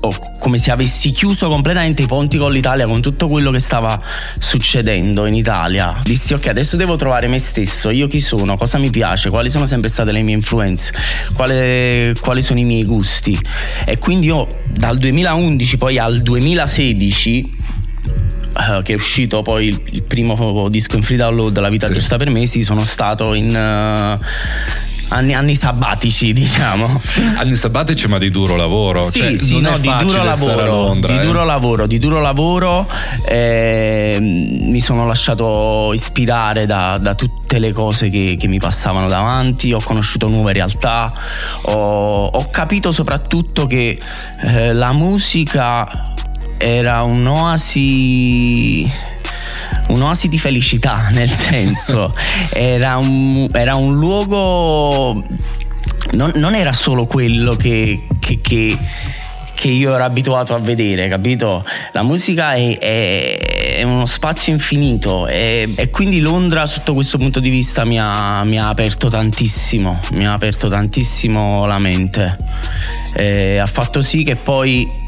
oh, 0.00 0.32
come 0.38 0.58
se 0.58 0.70
avessi 0.70 1.10
chiuso 1.10 1.48
completamente 1.48 2.02
i 2.02 2.06
ponti 2.06 2.38
con 2.38 2.52
l'Italia, 2.52 2.86
con 2.86 3.00
tutto 3.00 3.28
quello 3.28 3.50
che 3.50 3.58
stava 3.58 3.98
succedendo 4.38 5.26
in 5.26 5.34
Italia. 5.34 5.98
Dissi 6.02 6.34
ok, 6.34 6.48
adesso 6.48 6.76
devo 6.76 6.96
trovare 6.96 7.26
me 7.28 7.38
stesso, 7.38 7.90
io 7.90 8.06
chi 8.06 8.20
sono, 8.20 8.56
cosa 8.56 8.78
mi 8.78 8.90
piace, 8.90 9.30
quali 9.30 9.50
sono 9.50 9.66
sempre 9.66 9.88
state 9.88 10.12
le 10.12 10.22
mie 10.22 10.34
influenze, 10.34 10.92
quale, 11.34 12.14
quali 12.20 12.42
sono 12.42 12.58
i 12.58 12.64
miei 12.64 12.84
gusti. 12.84 13.38
E 13.84 13.98
quindi 13.98 14.26
io 14.26 14.46
dal 14.68 14.96
2011 14.98 15.76
poi 15.76 15.98
al 15.98 16.20
2016 16.20 17.60
Uh, 18.54 18.78
eh, 18.78 18.82
che 18.82 18.92
è 18.92 18.94
uscito 18.96 19.40
poi 19.40 19.68
il, 19.68 19.80
il, 19.92 20.02
primo 20.02 20.68
disco 20.68 20.96
in 20.96 21.02
free 21.02 21.16
download 21.16 21.58
La 21.58 21.70
vita 21.70 21.86
sì. 21.86 21.94
giusta 21.94 22.16
per 22.16 22.28
me, 22.28 22.46
sì, 22.46 22.64
sono 22.64 22.84
stato 22.84 23.32
in, 23.32 23.48
uh, 23.48 24.22
anni, 25.12 25.34
anni, 25.34 25.54
sabbatici, 25.54 26.32
diciamo. 26.34 27.00
Anni 27.36 27.56
sabbatici, 27.56 28.08
ma 28.08 28.18
di 28.18 28.30
duro 28.30 28.56
lavoro. 28.56 29.08
Sì, 29.08 29.20
cioè, 29.20 29.36
sì, 29.36 29.60
no, 29.60 29.76
di 29.78 29.92
duro 30.00 30.24
lavoro. 30.24 30.64
Londra, 30.64 31.12
di 31.12 31.20
eh. 31.20 31.22
duro 31.24 31.44
lavoro, 31.44 31.86
di 31.86 31.98
duro 31.98 32.20
lavoro. 32.20 32.88
Eh, 33.24 34.16
mi 34.20 34.80
sono 34.80 35.06
lasciato 35.06 35.92
ispirare 35.92 36.66
da, 36.66 36.98
da 36.98 37.14
tutte 37.14 37.58
le 37.58 37.72
cose 37.72 38.08
che, 38.08 38.36
che, 38.38 38.48
mi 38.48 38.58
passavano 38.58 39.08
davanti, 39.08 39.72
ho 39.72 39.80
conosciuto 39.82 40.28
nuove 40.28 40.52
realtà, 40.52 41.12
ho, 41.62 42.24
ho 42.24 42.50
capito 42.50 42.92
soprattutto 42.92 43.66
che 43.66 43.98
eh, 44.40 44.72
la 44.72 44.92
musica 44.92 45.88
era 46.58 47.02
un'oasi 47.02 48.90
un'oasi 49.88 50.28
di 50.28 50.38
felicità, 50.38 51.08
nel 51.12 51.30
senso 51.30 52.14
era 52.50 52.96
un, 52.96 53.46
era 53.52 53.74
un 53.74 53.94
luogo, 53.94 55.12
non, 56.12 56.32
non, 56.36 56.54
era 56.54 56.72
solo 56.72 57.06
quello 57.06 57.54
che, 57.54 58.06
che, 58.18 58.38
che, 58.40 58.76
che, 59.54 59.68
io 59.68 59.94
ero 59.94 60.04
abituato 60.04 60.54
a 60.54 60.58
vedere, 60.58 61.08
capito? 61.08 61.64
La 61.92 62.02
musica 62.02 62.54
è, 62.54 62.78
è, 62.78 63.76
è 63.78 63.82
uno 63.82 64.06
spazio 64.06 64.52
infinito 64.52 65.26
e, 65.26 65.88
quindi 65.90 66.20
Londra 66.20 66.66
sotto 66.66 66.94
questo 66.94 67.18
punto 67.18 67.40
di 67.40 67.48
vista 67.48 67.84
mi 67.84 67.98
ha, 67.98 68.44
mi 68.44 68.58
ha 68.58 68.68
aperto 68.68 69.08
tantissimo, 69.08 70.00
mi 70.12 70.26
ha 70.26 70.32
aperto 70.32 70.68
tantissimo 70.68 71.66
la 71.66 71.78
mente. 71.78 72.36
E 73.14 73.58
ha 73.58 73.66
fatto 73.66 74.00
sì 74.00 74.22
che 74.22 74.36
poi 74.36 75.01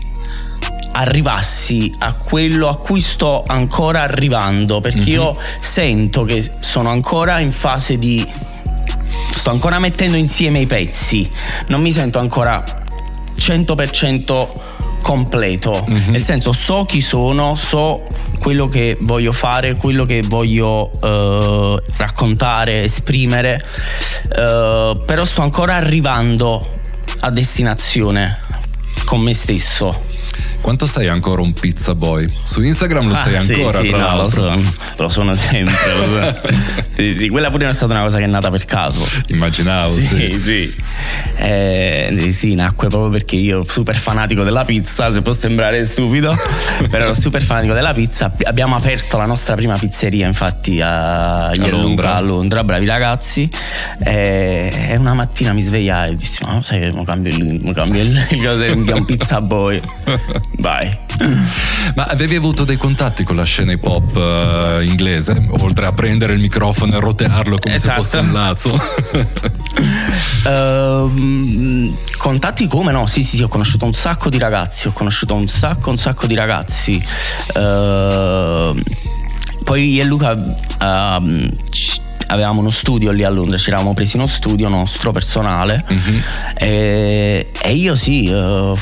arrivassi 0.94 1.92
a 1.98 2.14
quello 2.14 2.68
a 2.68 2.78
cui 2.78 3.00
sto 3.00 3.42
ancora 3.46 4.02
arrivando, 4.02 4.80
perché 4.80 4.98
mm-hmm. 4.98 5.08
io 5.08 5.36
sento 5.60 6.24
che 6.24 6.48
sono 6.60 6.90
ancora 6.90 7.40
in 7.40 7.52
fase 7.52 7.98
di... 7.98 8.24
sto 9.32 9.50
ancora 9.50 9.78
mettendo 9.78 10.16
insieme 10.16 10.60
i 10.60 10.66
pezzi, 10.66 11.28
non 11.66 11.80
mi 11.82 11.92
sento 11.92 12.18
ancora 12.18 12.62
100% 13.36 14.48
completo, 15.02 15.84
mm-hmm. 15.88 16.10
nel 16.10 16.22
senso 16.22 16.52
so 16.52 16.84
chi 16.84 17.00
sono, 17.00 17.56
so 17.56 18.04
quello 18.38 18.66
che 18.66 18.96
voglio 19.00 19.32
fare, 19.32 19.74
quello 19.76 20.04
che 20.04 20.22
voglio 20.22 20.90
uh, 21.00 21.78
raccontare, 21.96 22.84
esprimere, 22.84 23.60
uh, 24.30 25.02
però 25.04 25.24
sto 25.24 25.42
ancora 25.42 25.74
arrivando 25.74 26.78
a 27.20 27.30
destinazione 27.30 28.38
con 29.04 29.20
me 29.20 29.34
stesso. 29.34 30.12
Quanto 30.64 30.86
sei 30.86 31.08
ancora 31.08 31.42
un 31.42 31.52
pizza 31.52 31.94
boy? 31.94 32.26
Su 32.42 32.62
Instagram 32.62 33.08
lo 33.08 33.12
ah, 33.12 33.18
sei 33.18 33.36
ancora, 33.36 33.80
sì, 33.80 33.84
sì, 33.84 33.90
no, 33.90 34.16
lo 34.16 34.28
sono, 34.30 34.60
lo 34.96 35.08
sono 35.10 35.34
sempre. 35.34 36.40
sì, 36.96 37.14
sì, 37.18 37.28
quella 37.28 37.50
pure 37.50 37.68
è 37.68 37.72
stata 37.74 37.92
una 37.92 38.00
cosa 38.00 38.16
che 38.16 38.24
è 38.24 38.28
nata 38.28 38.50
per 38.50 38.64
caso. 38.64 39.06
Immaginavo, 39.26 39.92
sì. 39.92 40.00
Sì, 40.06 40.40
sì. 40.40 40.74
Eh, 41.36 42.28
sì, 42.32 42.54
nacque 42.54 42.88
proprio 42.88 43.10
perché 43.10 43.36
io 43.36 43.62
super 43.62 43.94
fanatico 43.94 44.42
della 44.42 44.64
pizza, 44.64 45.12
se 45.12 45.20
può 45.20 45.32
sembrare 45.32 45.84
stupido, 45.84 46.34
però 46.88 47.04
ero 47.04 47.14
super 47.14 47.42
fanatico 47.42 47.74
della 47.74 47.92
pizza. 47.92 48.34
Abbiamo 48.44 48.74
aperto 48.74 49.18
la 49.18 49.26
nostra 49.26 49.56
prima 49.56 49.76
pizzeria, 49.76 50.26
infatti, 50.26 50.80
a, 50.80 51.48
a 51.48 51.56
Londra. 51.68 52.14
a 52.14 52.20
Londra, 52.20 52.64
bravi 52.64 52.86
ragazzi. 52.86 53.46
Eh, 54.02 54.72
e 54.88 54.96
una 54.96 55.12
mattina 55.12 55.52
mi 55.52 55.60
svegliai 55.60 56.12
e 56.12 56.16
dissi, 56.16 56.42
ma 56.42 56.62
sai 56.62 56.80
che 56.80 57.04
cambio 57.04 57.36
il, 57.36 57.70
cambio 57.74 58.00
il, 58.00 58.26
il, 58.30 58.42
il, 58.42 58.92
un 58.94 59.04
pizza 59.04 59.42
boy. 59.42 59.78
Vai. 60.58 60.98
Ma 61.94 62.04
avevi 62.04 62.36
avuto 62.36 62.64
dei 62.64 62.76
contatti 62.76 63.24
con 63.24 63.36
la 63.36 63.44
scena 63.44 63.72
hip 63.72 63.84
hop 63.84 64.16
uh, 64.16 64.80
inglese, 64.82 65.44
oltre 65.60 65.86
a 65.86 65.92
prendere 65.92 66.32
il 66.34 66.40
microfono 66.40 66.96
e 66.96 67.00
rotearlo 67.00 67.58
come 67.58 67.74
esatto. 67.74 68.02
se 68.02 68.18
fosse 68.18 68.26
un 68.26 68.32
lazzo? 68.32 68.72
uh, 70.44 71.92
contatti 72.18 72.66
come 72.66 72.92
no? 72.92 73.06
Sì, 73.06 73.22
sì, 73.22 73.36
sì, 73.36 73.42
ho 73.42 73.48
conosciuto 73.48 73.84
un 73.84 73.94
sacco 73.94 74.28
di 74.28 74.38
ragazzi, 74.38 74.88
ho 74.88 74.92
conosciuto 74.92 75.34
un 75.34 75.48
sacco, 75.48 75.90
un 75.90 75.98
sacco 75.98 76.26
di 76.26 76.34
ragazzi. 76.34 77.04
Uh, 77.54 78.80
poi 79.64 79.94
io 79.94 80.02
e 80.02 80.04
Luca 80.04 80.32
uh, 80.32 81.48
avevamo 82.26 82.60
uno 82.60 82.70
studio 82.70 83.10
lì 83.12 83.24
a 83.24 83.30
Londra, 83.30 83.56
ci 83.56 83.68
eravamo 83.68 83.94
presi 83.94 84.16
uno 84.16 84.26
studio 84.26 84.68
nostro 84.68 85.12
personale 85.12 85.84
mm-hmm. 85.90 86.18
e, 86.54 87.50
e, 87.62 87.72
io 87.72 87.94
sì, 87.94 88.28
uh, 88.28 88.76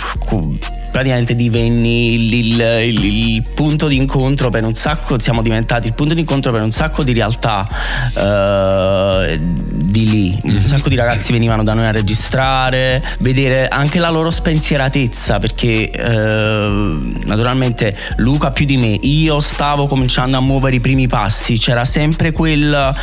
praticamente 0.92 1.34
divenni 1.34 2.12
il, 2.12 2.34
il, 2.34 2.60
il, 2.84 3.04
il, 3.04 3.42
punto 3.54 3.88
di 3.88 3.96
incontro 3.96 4.50
per 4.50 4.62
un 4.64 4.74
sacco, 4.74 5.18
siamo 5.18 5.42
diventati 5.42 5.88
il 5.88 5.94
punto 5.94 6.12
di 6.14 6.20
incontro 6.20 6.52
per 6.52 6.60
un 6.60 6.70
sacco 6.70 7.02
di 7.02 7.14
realtà 7.14 7.66
uh, 8.14 9.36
di 9.40 10.08
lì. 10.08 10.40
Un 10.42 10.52
mhm. 10.52 10.66
sacco 10.66 10.90
di 10.90 10.94
ragazzi 10.94 11.32
venivano 11.32 11.64
da 11.64 11.72
noi 11.72 11.86
a 11.86 11.90
registrare, 11.90 13.02
vedere 13.20 13.68
anche 13.68 13.98
la 13.98 14.10
loro 14.10 14.30
spensieratezza, 14.30 15.38
perché 15.38 15.90
uh, 15.96 17.26
naturalmente 17.26 17.96
Luca 18.16 18.50
più 18.50 18.66
di 18.66 18.76
me, 18.76 18.98
io 19.00 19.40
stavo 19.40 19.86
cominciando 19.86 20.36
a 20.36 20.40
muovere 20.40 20.76
i 20.76 20.80
primi 20.80 21.08
passi, 21.08 21.58
c'era 21.58 21.86
sempre 21.86 22.32
quel 22.32 22.94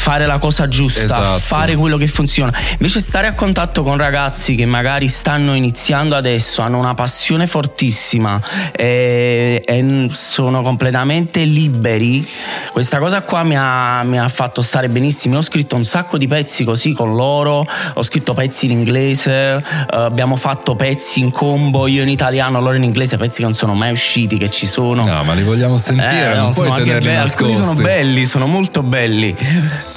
fare 0.00 0.26
la 0.26 0.38
cosa 0.38 0.68
giusta, 0.68 1.02
esatto. 1.02 1.38
fare 1.38 1.74
quello 1.74 1.96
che 1.96 2.06
funziona. 2.06 2.52
Invece 2.72 3.00
stare 3.00 3.26
a 3.26 3.34
contatto 3.34 3.82
con 3.82 3.96
ragazzi 3.96 4.54
che 4.54 4.66
magari 4.66 5.08
stanno 5.08 5.54
iniziando 5.54 6.14
adesso, 6.16 6.60
hanno 6.60 6.78
una 6.78 6.94
passione 6.94 7.28
passione 7.30 7.46
fortissima. 7.46 8.40
E, 8.72 9.62
e, 9.64 10.08
sono 10.12 10.62
completamente 10.62 11.44
liberi, 11.44 12.26
questa 12.72 12.98
cosa 12.98 13.22
qua 13.22 13.42
mi 13.42 13.56
ha, 13.56 14.02
mi 14.02 14.18
ha, 14.18 14.28
fatto 14.28 14.62
stare 14.62 14.88
benissimo. 14.88 15.38
Ho 15.38 15.42
scritto 15.42 15.76
un 15.76 15.84
sacco 15.84 16.18
di 16.18 16.26
pezzi 16.26 16.64
così 16.64 16.92
con 16.92 17.14
loro, 17.14 17.64
ho 17.94 18.02
scritto 18.02 18.32
pezzi 18.32 18.66
in 18.66 18.72
inglese, 18.72 19.62
uh, 19.62 19.94
abbiamo 19.94 20.36
fatto 20.36 20.74
pezzi 20.74 21.20
in 21.20 21.30
combo, 21.30 21.86
io 21.86 22.02
in 22.02 22.08
italiano, 22.08 22.60
loro 22.60 22.74
in 22.74 22.84
inglese, 22.84 23.16
pezzi 23.16 23.38
che 23.38 23.44
non 23.44 23.54
sono 23.54 23.74
mai 23.74 23.92
usciti, 23.92 24.36
che 24.36 24.50
ci 24.50 24.66
sono. 24.66 25.04
No, 25.04 25.22
ma 25.22 25.34
li 25.34 25.42
vogliamo 25.42 25.78
sentire, 25.78 26.32
eh, 26.32 26.36
non 26.36 26.52
puoi 26.52 26.72
tenerli 26.72 27.08
be- 27.08 27.16
Alcuni 27.16 27.54
sono 27.54 27.74
belli, 27.74 28.26
sono 28.26 28.46
molto 28.46 28.82
belli, 28.82 29.34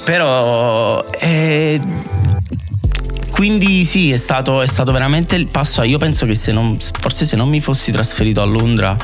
però... 0.04 1.04
Eh, 1.18 1.80
quindi 3.34 3.84
sì, 3.84 4.12
è 4.12 4.16
stato, 4.16 4.62
è 4.62 4.66
stato, 4.66 4.92
veramente 4.92 5.34
il 5.34 5.48
passo. 5.48 5.82
Io 5.82 5.98
penso 5.98 6.24
che 6.24 6.36
se 6.36 6.52
non, 6.52 6.78
forse 6.78 7.24
se 7.24 7.34
non 7.34 7.48
mi 7.48 7.60
fossi 7.60 7.90
trasferito 7.90 8.40
a 8.40 8.44
Londra, 8.44 8.96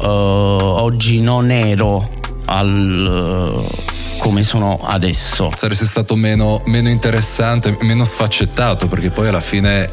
uh, 0.00 0.04
oggi 0.04 1.20
non 1.20 1.52
ero 1.52 2.10
al. 2.46 3.46
Uh, 3.48 3.88
come 4.18 4.42
sono 4.42 4.76
adesso. 4.82 5.50
Saresti 5.56 5.86
stato 5.86 6.16
meno, 6.16 6.60
meno 6.66 6.88
interessante, 6.88 7.76
meno 7.82 8.04
sfaccettato, 8.04 8.88
perché 8.88 9.10
poi 9.10 9.28
alla 9.28 9.40
fine 9.40 9.88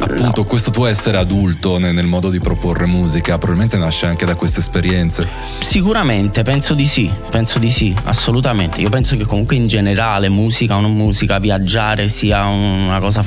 appunto 0.00 0.40
no. 0.42 0.46
questo 0.46 0.70
tuo 0.70 0.86
essere 0.86 1.18
adulto 1.18 1.78
nel, 1.78 1.94
nel, 1.94 2.06
modo 2.06 2.30
di 2.30 2.38
proporre 2.38 2.86
musica 2.86 3.38
probabilmente 3.38 3.76
nasce 3.76 4.06
anche 4.06 4.24
da 4.24 4.34
queste 4.34 4.60
esperienze 4.60 5.28
sicuramente 5.60 6.42
penso 6.42 6.74
di 6.74 6.86
sì 6.86 7.10
penso 7.30 7.58
di 7.58 7.70
sì 7.70 7.94
assolutamente 8.04 8.80
io 8.80 8.88
penso 8.88 9.16
che 9.16 9.24
comunque 9.24 9.56
in 9.56 9.66
generale 9.66 10.28
musica 10.28 10.76
o 10.76 10.80
non 10.80 10.94
musica 10.94 11.38
viaggiare 11.38 12.08
sia 12.08 12.46
una 12.46 12.98
cosa 13.00 13.22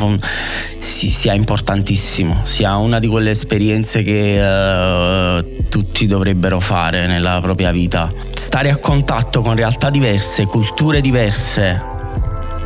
sia 0.79 1.33
importantissimo 1.33 2.41
sia 2.43 2.75
una 2.77 2.99
di 2.99 3.07
quelle 3.07 3.31
esperienze 3.31 4.03
che 4.03 4.39
uh, 4.39 5.67
tutti 5.69 6.05
dovrebbero 6.07 6.59
fare 6.59 7.07
nella 7.07 7.39
propria 7.41 7.71
vita 7.71 8.11
stare 8.33 8.69
a 8.69 8.77
contatto 8.77 9.41
con 9.41 9.55
realtà 9.55 9.89
diverse 9.89 10.45
culture 10.45 11.01
diverse 11.01 11.92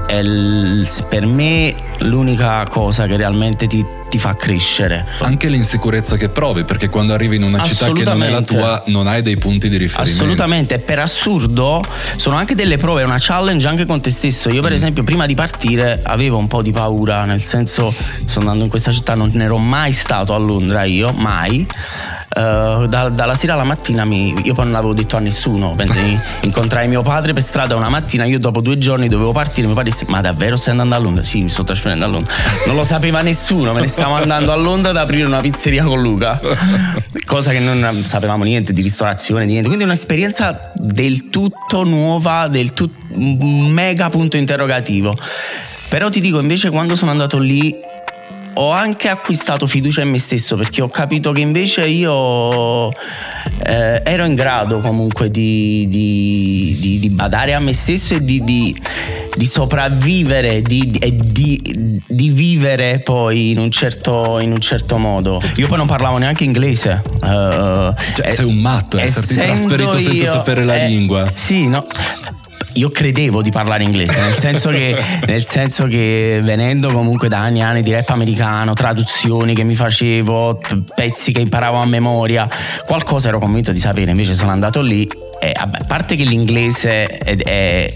è 0.08 0.24
l- 0.24 0.88
per 1.10 1.26
me 1.26 1.76
l'unica 2.00 2.66
cosa 2.70 3.06
che 3.06 3.18
realmente 3.18 3.68
ti, 3.68 3.86
ti, 4.10 4.18
fa 4.18 4.36
crescere. 4.36 5.06
Anche 5.20 5.50
l'insicurezza 5.50 6.16
che 6.16 6.30
provi, 6.30 6.64
perché 6.64 6.90
quando 6.90 7.14
arrivi 7.14 7.36
in 7.36 7.44
una 7.44 7.62
città 7.62 7.92
che 7.92 8.04
non 8.04 8.24
è 8.24 8.30
la 8.30 8.42
tua, 8.42 8.84
non 8.88 9.06
hai 9.08 9.22
dei 9.22 9.38
punti 9.38 9.70
di 9.70 9.78
riferimento. 9.78 10.24
Assolutamente, 10.24 10.78
per 10.80 11.00
assurdo 11.00 11.84
sono 12.16 12.38
anche 12.38 12.56
delle 12.56 12.78
prove, 12.78 13.02
è 13.02 13.06
una 13.06 13.18
challenge 13.20 13.68
anche 13.68 13.86
con 13.86 14.02
te 14.02 14.10
stesso. 14.10 14.50
Io, 14.50 14.62
per 14.62 14.72
mm. 14.72 14.76
esempio, 14.76 15.04
prima 15.04 15.26
di 15.26 15.36
partire 15.36 16.00
avevo 16.04 16.38
un 16.38 16.48
po' 16.48 16.62
di 16.62 16.72
paura, 16.72 17.26
nel 17.26 17.44
senso, 17.44 17.94
sto 18.26 18.40
andando 18.40 18.64
in 18.64 18.70
questa 18.70 18.92
città, 18.92 19.14
non 19.14 19.32
ero 19.40 19.58
mai 19.58 19.92
stato 19.92 20.34
a 20.34 20.38
Londra 20.38 20.84
io, 20.84 21.12
mai. 21.12 21.68
Uh, 22.38 22.86
da, 22.86 23.10
dalla 23.10 23.34
sera 23.34 23.54
alla 23.54 23.64
mattina 23.64 24.06
mi, 24.06 24.32
io 24.44 24.54
poi 24.54 24.66
non 24.66 24.74
l'avevo 24.74 24.94
detto 24.94 25.16
a 25.16 25.20
nessuno 25.20 25.72
penso 25.72 25.98
incontrai 26.42 26.88
mio 26.88 27.02
padre 27.02 27.34
per 27.34 27.42
strada 27.42 27.76
una 27.76 27.90
mattina 27.90 28.26
io 28.26 28.38
dopo 28.38 28.62
due 28.62 28.78
giorni 28.78 29.08
dovevo 29.08 29.32
partire 29.32 29.66
mio 29.66 29.76
padre 29.76 29.90
disse 29.90 30.06
ma 30.08 30.22
davvero 30.22 30.56
stai 30.56 30.74
andando 30.74 30.94
a 30.94 31.00
Londra? 31.00 31.24
sì 31.24 31.42
mi 31.42 31.50
sto 31.50 31.64
trasferendo 31.64 32.06
a 32.06 32.08
Londra. 32.08 32.32
Non 32.68 32.76
lo 32.76 32.84
sapeva 32.84 33.22
nessuno 33.22 33.74
me 33.74 33.82
ne 33.82 33.88
stavo 33.88 34.14
andando 34.22 34.52
a 34.52 34.56
Londra 34.56 34.92
ad 34.92 34.98
aprire 34.98 35.26
una 35.26 35.40
pizzeria 35.40 35.84
con 35.84 36.00
Luca. 36.00 36.40
Cosa 37.26 37.50
che 37.52 37.60
non 37.60 38.04
sapevamo 38.06 38.44
niente 38.44 38.72
di 38.72 38.84
ristorazione 38.84 39.46
di 39.46 39.52
niente. 39.54 39.68
Quindi 39.68 39.86
un'esperienza 39.86 40.72
del 40.76 41.30
tutto 41.30 41.84
nuova 41.84 42.48
del 42.48 42.74
tutto 42.74 42.94
mega 43.16 44.10
punto 44.10 44.38
interrogativo. 44.38 45.16
Però 45.90 46.10
ti 46.10 46.20
dico 46.20 46.40
invece 46.40 46.70
quando 46.70 46.96
sono 46.96 47.12
andato 47.12 47.40
lì 47.40 47.76
ho 48.60 48.72
anche 48.72 49.08
acquistato 49.08 49.68
fiducia 49.68 50.02
in 50.02 50.10
me 50.10 50.18
stesso 50.18 50.56
perché 50.56 50.82
ho 50.82 50.90
capito 50.90 51.32
che 51.32 51.42
invece 51.42 51.86
io 51.86 52.90
eh, 52.90 54.02
ero 54.04 54.26
in 54.26 54.34
grado 54.34 54.80
comunque 54.80 55.30
di, 55.30 55.86
di, 55.90 56.76
di, 56.80 57.00
di, 57.00 57.10
badare 57.10 57.54
a 57.54 57.60
me 57.60 57.74
stesso 57.74 58.16
e 58.16 58.24
di, 58.24 58.76
sopravvivere 59.42 60.58
e 60.58 60.62
di, 60.64 62.02
vivere 62.08 63.00
poi 63.00 63.52
in 63.52 63.60
un, 63.60 63.70
certo, 63.70 64.40
in 64.40 64.52
un, 64.52 64.60
certo, 64.60 64.98
modo. 64.98 65.40
Io 65.56 65.68
poi 65.68 65.78
non 65.78 65.88
parlavo 65.88 66.18
neanche 66.18 66.44
inglese. 66.44 67.02
Uh, 67.22 67.94
cioè, 68.16 68.32
sei 68.32 68.46
un 68.46 68.58
matto, 68.58 68.98
esserti 68.98 69.36
trasferito 69.36 69.98
senza 70.00 70.12
io, 70.12 70.26
sapere 70.26 70.64
la 70.64 70.78
eh, 70.78 70.88
lingua. 70.88 71.32
Sì, 71.34 71.68
no 71.68 71.86
io 72.78 72.90
credevo 72.90 73.42
di 73.42 73.52
parlare 73.52 73.84
inglese, 73.84 74.20
nel 74.22 74.38
senso, 74.38 74.70
che, 74.70 74.96
nel 75.26 75.46
senso 75.46 75.86
che 75.86 76.40
venendo 76.44 76.92
comunque 76.92 77.28
da 77.28 77.40
anni 77.40 77.60
e 77.60 77.64
anni 77.64 77.82
di 77.82 77.92
rap 77.92 78.10
americano, 78.10 78.74
traduzioni 78.74 79.54
che 79.54 79.64
mi 79.64 79.76
facevo, 79.76 80.60
pezzi 80.96 81.32
che 81.32 81.40
imparavo 81.40 81.78
a 81.78 81.86
memoria, 81.86 82.48
qualcosa 82.86 83.30
ero 83.30 83.40
convinto 83.40 83.72
di 83.72 83.80
sapere, 83.80 84.12
invece 84.12 84.34
sono 84.34 84.52
andato 84.52 84.82
lì 84.82 85.08
e 85.40 85.52
a 85.54 85.70
parte 85.86 86.16
che 86.16 86.24
l'inglese 86.24 87.06
è, 87.06 87.36
è 87.36 87.94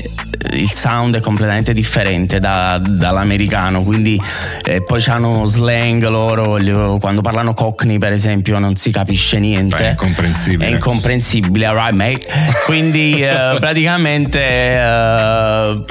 il 0.54 0.72
sound 0.72 1.17
è 1.17 1.20
completamente 1.20 1.74
differente 1.74 2.39
da, 2.39 2.80
dall'americano, 2.80 3.84
quindi 3.84 4.20
eh, 4.63 4.82
poi 4.82 5.04
hanno 5.08 5.46
slang 5.46 6.06
loro, 6.08 6.98
quando 7.00 7.22
parlano 7.22 7.54
cockney 7.54 7.98
per 7.98 8.12
esempio 8.12 8.58
non 8.60 8.76
si 8.76 8.91
capisce 8.91 9.39
niente. 9.39 9.78
Beh, 9.78 9.88
è 9.88 9.89
incomprensibile. 9.91 10.65
È 10.65 10.70
incomprensibile, 10.72 11.65
alright 11.65 11.94
mate. 11.94 12.28
Quindi 12.65 13.22
eh, 13.22 13.58
praticamente... 13.60 14.70
Eh, 14.71 15.84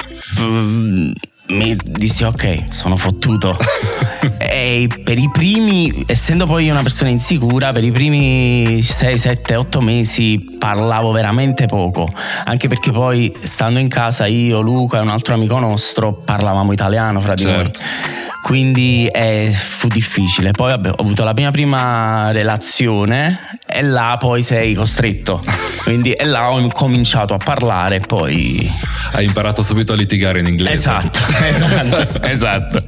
mi 1.49 1.75
dissi 1.83 2.23
ok, 2.23 2.65
sono 2.69 2.95
fottuto. 2.95 3.57
e 4.37 4.87
per 5.03 5.17
i 5.17 5.29
primi, 5.31 6.03
essendo 6.07 6.45
poi 6.45 6.69
una 6.69 6.81
persona 6.81 7.09
insicura, 7.09 7.71
per 7.71 7.83
i 7.83 7.91
primi 7.91 8.81
6, 8.81 9.17
7, 9.17 9.55
8 9.55 9.81
mesi 9.81 10.55
parlavo 10.57 11.11
veramente 11.11 11.65
poco, 11.65 12.07
anche 12.45 12.67
perché 12.67 12.91
poi 12.91 13.33
stando 13.43 13.79
in 13.79 13.87
casa 13.87 14.25
io, 14.25 14.61
Luca 14.61 14.97
e 14.97 15.01
un 15.01 15.09
altro 15.09 15.33
amico 15.33 15.59
nostro 15.59 16.13
parlavamo 16.13 16.71
italiano 16.71 17.19
fra 17.21 17.33
di 17.33 17.43
certo. 17.43 17.79
noi 17.81 18.19
quindi 18.41 19.05
eh, 19.05 19.51
fu 19.53 19.87
difficile. 19.87 20.51
Poi 20.51 20.71
vabbè, 20.71 20.89
ho 20.89 20.95
avuto 20.95 21.23
la 21.23 21.33
mia 21.33 21.51
prima 21.51 22.31
relazione 22.31 23.59
e 23.71 23.81
là 23.81 24.17
poi 24.19 24.43
sei 24.43 24.73
costretto. 24.73 25.39
Quindi 25.83 26.11
e 26.11 26.25
là 26.25 26.51
ho 26.51 26.67
cominciato 26.69 27.33
a 27.33 27.37
parlare 27.37 27.97
e 27.97 27.99
poi... 27.99 28.71
Hai 29.13 29.25
imparato 29.25 29.63
subito 29.63 29.93
a 29.93 29.95
litigare 29.95 30.39
in 30.39 30.47
inglese. 30.47 30.73
Esatto, 30.73 31.19
esatto, 31.43 32.21
esatto. 32.23 32.83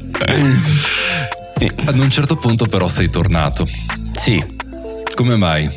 Ad 1.85 1.97
un 1.97 2.09
certo 2.09 2.35
punto 2.35 2.65
però 2.65 2.87
sei 2.87 3.09
tornato. 3.09 3.67
Sì. 4.15 4.43
Come 5.15 5.35
mai? 5.35 5.69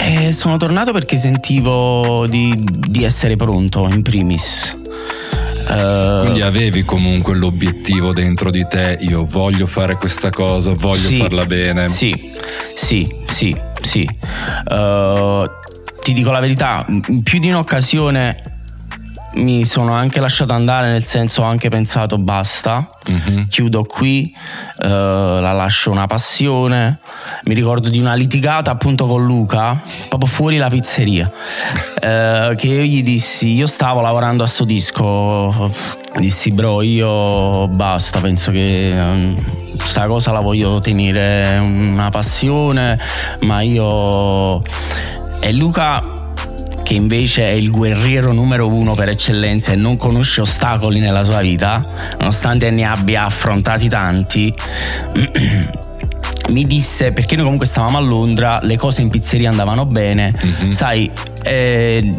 Eh, 0.00 0.32
sono 0.32 0.56
tornato 0.56 0.92
perché 0.92 1.16
sentivo 1.16 2.26
di, 2.26 2.64
di 2.88 3.04
essere 3.04 3.36
pronto 3.36 3.88
in 3.88 4.02
primis. 4.02 4.82
Uh, 5.74 6.20
Quindi 6.20 6.40
avevi 6.40 6.84
comunque 6.84 7.34
l'obiettivo 7.34 8.12
dentro 8.12 8.50
di 8.50 8.64
te, 8.68 8.96
io 9.00 9.24
voglio 9.24 9.66
fare 9.66 9.96
questa 9.96 10.30
cosa, 10.30 10.72
voglio 10.72 11.08
sì, 11.08 11.16
farla 11.16 11.44
bene. 11.46 11.88
Sì, 11.88 12.32
sì, 12.74 13.12
sì, 13.26 13.56
sì. 13.80 14.08
Uh, 14.68 15.44
ti 16.00 16.12
dico 16.12 16.30
la 16.30 16.38
verità, 16.38 16.84
in 16.88 17.22
più 17.22 17.40
di 17.40 17.48
un'occasione 17.48 18.53
mi 19.34 19.64
sono 19.64 19.94
anche 19.94 20.20
lasciato 20.20 20.52
andare, 20.52 20.90
nel 20.90 21.04
senso 21.04 21.42
ho 21.42 21.44
anche 21.44 21.68
pensato 21.68 22.18
basta, 22.18 22.88
uh-huh. 23.06 23.46
chiudo 23.48 23.84
qui, 23.84 24.34
uh, 24.82 24.86
la 24.86 25.52
lascio 25.52 25.90
una 25.90 26.06
passione. 26.06 26.96
Mi 27.44 27.54
ricordo 27.54 27.88
di 27.88 27.98
una 27.98 28.14
litigata 28.14 28.70
appunto 28.70 29.06
con 29.06 29.24
Luca, 29.24 29.80
proprio 30.08 30.28
fuori 30.30 30.56
la 30.56 30.68
pizzeria, 30.68 31.30
uh, 31.30 32.54
che 32.54 32.66
io 32.66 32.82
gli 32.82 33.02
dissi, 33.02 33.52
io 33.52 33.66
stavo 33.66 34.00
lavorando 34.00 34.42
a 34.42 34.46
sto 34.46 34.64
disco, 34.64 35.72
dissi 36.16 36.50
bro 36.52 36.82
io 36.82 37.68
basta, 37.68 38.20
penso 38.20 38.50
che... 38.50 38.94
Um, 38.96 39.62
sta 39.84 40.06
cosa 40.06 40.32
la 40.32 40.40
voglio 40.40 40.78
tenere 40.78 41.58
una 41.58 42.08
passione, 42.08 42.98
ma 43.40 43.60
io... 43.60 44.62
E 45.40 45.52
Luca 45.52 46.23
che 46.84 46.94
invece 46.94 47.46
è 47.46 47.50
il 47.50 47.70
guerriero 47.70 48.32
numero 48.32 48.68
uno 48.68 48.94
per 48.94 49.08
eccellenza 49.08 49.72
e 49.72 49.74
non 49.74 49.96
conosce 49.96 50.42
ostacoli 50.42 51.00
nella 51.00 51.24
sua 51.24 51.40
vita, 51.40 51.84
nonostante 52.18 52.70
ne 52.70 52.84
abbia 52.84 53.24
affrontati 53.24 53.88
tanti, 53.88 54.52
mi 56.50 56.66
disse, 56.66 57.10
perché 57.10 57.34
noi 57.36 57.44
comunque 57.44 57.66
stavamo 57.66 57.96
a 57.96 58.00
Londra, 58.00 58.60
le 58.62 58.76
cose 58.76 59.00
in 59.00 59.08
pizzeria 59.08 59.48
andavano 59.48 59.86
bene, 59.86 60.30
mm-hmm. 60.30 60.70
sai, 60.70 61.10
eh, 61.42 62.14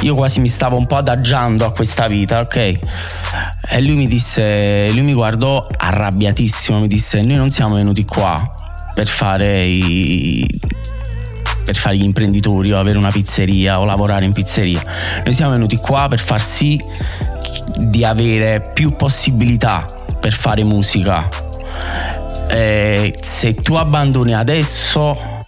io 0.00 0.14
quasi 0.14 0.38
mi 0.38 0.48
stavo 0.48 0.76
un 0.76 0.86
po' 0.86 0.94
adagiando 0.94 1.64
a 1.66 1.72
questa 1.72 2.06
vita, 2.06 2.38
ok? 2.38 2.56
E 2.56 3.82
lui 3.82 3.96
mi 3.96 4.06
disse, 4.06 4.90
lui 4.92 5.02
mi 5.02 5.12
guardò 5.12 5.66
arrabbiatissimo, 5.76 6.78
mi 6.78 6.86
disse, 6.86 7.20
noi 7.22 7.36
non 7.36 7.50
siamo 7.50 7.74
venuti 7.74 8.04
qua 8.04 8.54
per 8.94 9.08
fare 9.08 9.64
i 9.64 10.46
per 11.68 11.76
fare 11.76 11.98
gli 11.98 12.02
imprenditori 12.02 12.72
o 12.72 12.78
avere 12.78 12.96
una 12.96 13.10
pizzeria 13.10 13.78
o 13.78 13.84
lavorare 13.84 14.24
in 14.24 14.32
pizzeria. 14.32 14.80
Noi 15.22 15.34
siamo 15.34 15.52
venuti 15.52 15.76
qua 15.76 16.06
per 16.08 16.18
far 16.18 16.40
sì 16.40 16.82
di 17.76 18.06
avere 18.06 18.70
più 18.72 18.96
possibilità 18.96 19.84
per 20.18 20.32
fare 20.32 20.64
musica. 20.64 21.28
E 22.48 23.12
se 23.20 23.52
tu 23.52 23.74
abbandoni 23.74 24.34
adesso 24.34 25.44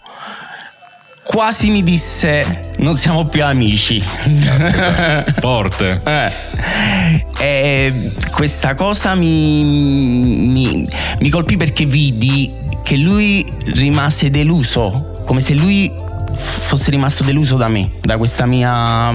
quasi 1.23 1.71
mi 1.71 1.81
disse 1.81 2.69
non 2.77 2.97
siamo 2.97 3.25
più 3.25 3.43
amici. 3.43 4.03
Aspetta, 4.47 5.23
forte. 5.39 6.03
eh. 6.05 7.25
E 7.39 8.11
questa 8.29 8.75
cosa 8.75 9.15
mi, 9.15 9.63
mi, 9.63 10.87
mi 11.19 11.29
colpì 11.29 11.57
perché 11.57 11.85
vidi 11.85 12.47
che 12.83 12.97
lui 12.97 13.43
rimase 13.73 14.29
deluso, 14.29 15.23
come 15.25 15.41
se 15.41 15.55
lui 15.55 16.09
fosse 16.41 16.91
rimasto 16.91 17.23
deluso 17.23 17.57
da 17.57 17.67
me, 17.67 17.89
da 18.01 18.17
questa 18.17 18.45
mia, 18.45 19.11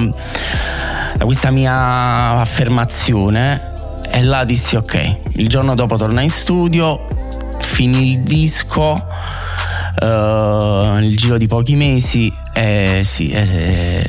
da 1.16 1.24
questa 1.24 1.50
mia 1.50 2.36
affermazione. 2.36 3.74
E 4.10 4.22
là 4.22 4.44
dissi 4.44 4.76
ok, 4.76 5.16
il 5.34 5.48
giorno 5.48 5.74
dopo 5.74 5.96
tornai 5.96 6.24
in 6.24 6.30
studio, 6.30 7.06
finì 7.60 8.12
il 8.12 8.20
disco, 8.20 8.92
uh, 10.00 10.04
nel 10.04 11.16
giro 11.16 11.36
di 11.36 11.46
pochi 11.46 11.74
mesi 11.74 12.32
e 12.54 13.02
sì, 13.04 13.30
e, 13.30 14.08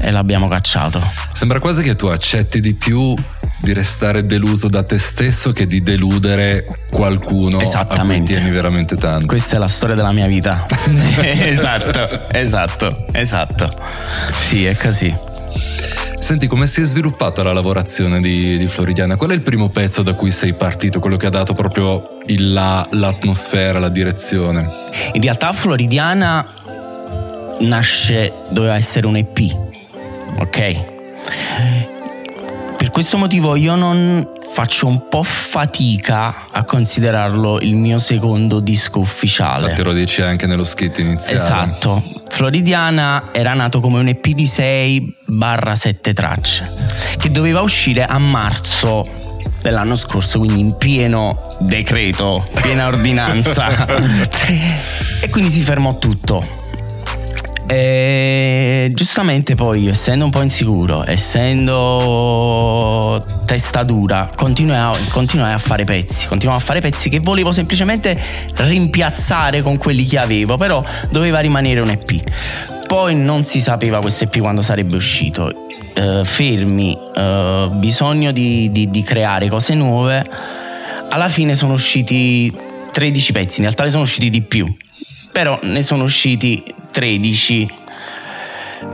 e 0.00 0.10
l'abbiamo 0.10 0.46
cacciato. 0.46 1.02
Sembra 1.32 1.58
quasi 1.58 1.82
che 1.82 1.96
tu 1.96 2.06
accetti 2.06 2.60
di 2.60 2.74
più 2.74 3.14
di 3.60 3.72
restare 3.72 4.22
deluso 4.22 4.68
da 4.68 4.82
te 4.82 4.98
stesso 4.98 5.52
che 5.52 5.66
di 5.66 5.82
deludere 5.82 6.66
qualcuno 6.90 7.58
a 7.58 7.86
cui 7.86 8.22
tieni 8.22 8.50
veramente 8.50 8.96
tanto. 8.96 9.26
Questa 9.26 9.56
è 9.56 9.58
la 9.58 9.68
storia 9.68 9.94
della 9.94 10.12
mia 10.12 10.26
vita. 10.26 10.66
esatto, 11.20 12.28
esatto, 12.30 13.06
esatto. 13.12 13.68
Sì, 14.38 14.64
è 14.64 14.76
così. 14.76 15.26
Senti, 16.20 16.46
come 16.46 16.66
si 16.66 16.82
è 16.82 16.84
sviluppata 16.84 17.42
la 17.42 17.54
lavorazione 17.54 18.20
di, 18.20 18.58
di, 18.58 18.66
Floridiana? 18.66 19.16
Qual 19.16 19.30
è 19.30 19.34
il 19.34 19.40
primo 19.40 19.70
pezzo 19.70 20.02
da 20.02 20.12
cui 20.12 20.30
sei 20.30 20.52
partito, 20.52 21.00
quello 21.00 21.16
che 21.16 21.26
ha 21.26 21.30
dato 21.30 21.54
proprio 21.54 22.18
il 22.26 22.52
là, 22.52 22.86
l'atmosfera, 22.90 23.78
la 23.78 23.88
direzione? 23.88 24.68
In 25.12 25.22
realtà 25.22 25.52
Floridiana 25.52 26.46
nasce, 27.60 28.30
doveva 28.50 28.74
essere 28.74 29.06
un 29.06 29.16
EP, 29.16 29.38
ok? 30.38 31.77
Per 32.88 32.96
questo 32.96 33.18
motivo 33.18 33.54
io 33.54 33.74
non 33.74 34.26
faccio 34.50 34.86
un 34.86 35.08
po' 35.10 35.22
fatica 35.22 36.46
a 36.50 36.64
considerarlo 36.64 37.60
il 37.60 37.74
mio 37.74 37.98
secondo 37.98 38.60
disco 38.60 39.00
ufficiale. 39.00 39.64
Infatti 39.64 39.82
lo 39.82 39.92
dici 39.92 40.22
anche 40.22 40.46
nello 40.46 40.64
skit 40.64 40.98
iniziale. 41.00 41.34
Esatto. 41.34 42.02
Floridiana 42.30 43.28
era 43.30 43.52
nato 43.52 43.80
come 43.80 44.00
un 44.00 44.08
EP 44.08 44.28
di 44.28 44.46
6 44.46 45.16
barra 45.26 45.74
7 45.74 46.14
tracce 46.14 46.72
che 47.18 47.30
doveva 47.30 47.60
uscire 47.60 48.06
a 48.06 48.16
marzo 48.16 49.04
dell'anno 49.60 49.94
scorso, 49.94 50.38
quindi 50.38 50.60
in 50.60 50.78
pieno 50.78 51.46
decreto, 51.60 52.42
piena 52.62 52.86
ordinanza. 52.86 53.84
e 55.20 55.28
quindi 55.28 55.50
si 55.50 55.60
fermò 55.60 55.98
tutto. 55.98 56.67
E 57.70 58.90
giustamente 58.94 59.54
poi, 59.54 59.88
essendo 59.88 60.24
un 60.24 60.30
po' 60.30 60.40
insicuro, 60.40 61.04
essendo 61.06 62.42
testa 63.44 63.82
dura, 63.82 64.28
continuai 64.36 64.94
a, 65.52 65.58
fare 65.58 65.84
pezzi, 65.84 66.26
continuavo 66.28 66.58
a 66.58 66.64
fare 66.64 66.80
pezzi 66.80 67.10
che 67.10 67.20
volevo 67.20 67.52
semplicemente 67.52 68.18
rimpiazzare 68.54 69.60
con 69.62 69.76
quelli 69.76 70.06
che 70.06 70.18
avevo, 70.18 70.56
però 70.56 70.82
doveva 71.10 71.40
rimanere 71.40 71.80
un 71.80 71.90
EP. 71.90 72.86
Poi 72.86 73.14
non 73.14 73.44
si 73.44 73.60
sapeva 73.60 74.00
questo 74.00 74.24
EP 74.24 74.38
quando 74.38 74.62
sarebbe 74.62 74.96
uscito. 74.96 75.52
Uh, 75.94 76.24
fermi, 76.24 76.96
uh, 77.16 77.70
bisogno 77.70 78.30
di, 78.30 78.70
di, 78.70 78.88
di 78.88 79.02
creare 79.02 79.48
cose 79.48 79.74
nuove 79.74 80.24
alla 81.10 81.28
fine 81.28 81.54
sono 81.54 81.72
usciti 81.72 82.54
13 82.92 83.32
pezzi, 83.32 83.56
in 83.56 83.62
realtà 83.62 83.84
ne 83.84 83.90
sono 83.90 84.02
usciti 84.02 84.30
di 84.30 84.42
più, 84.42 84.72
però 85.32 85.58
ne 85.62 85.82
sono 85.82 86.04
usciti 86.04 86.62
13. 86.98 87.68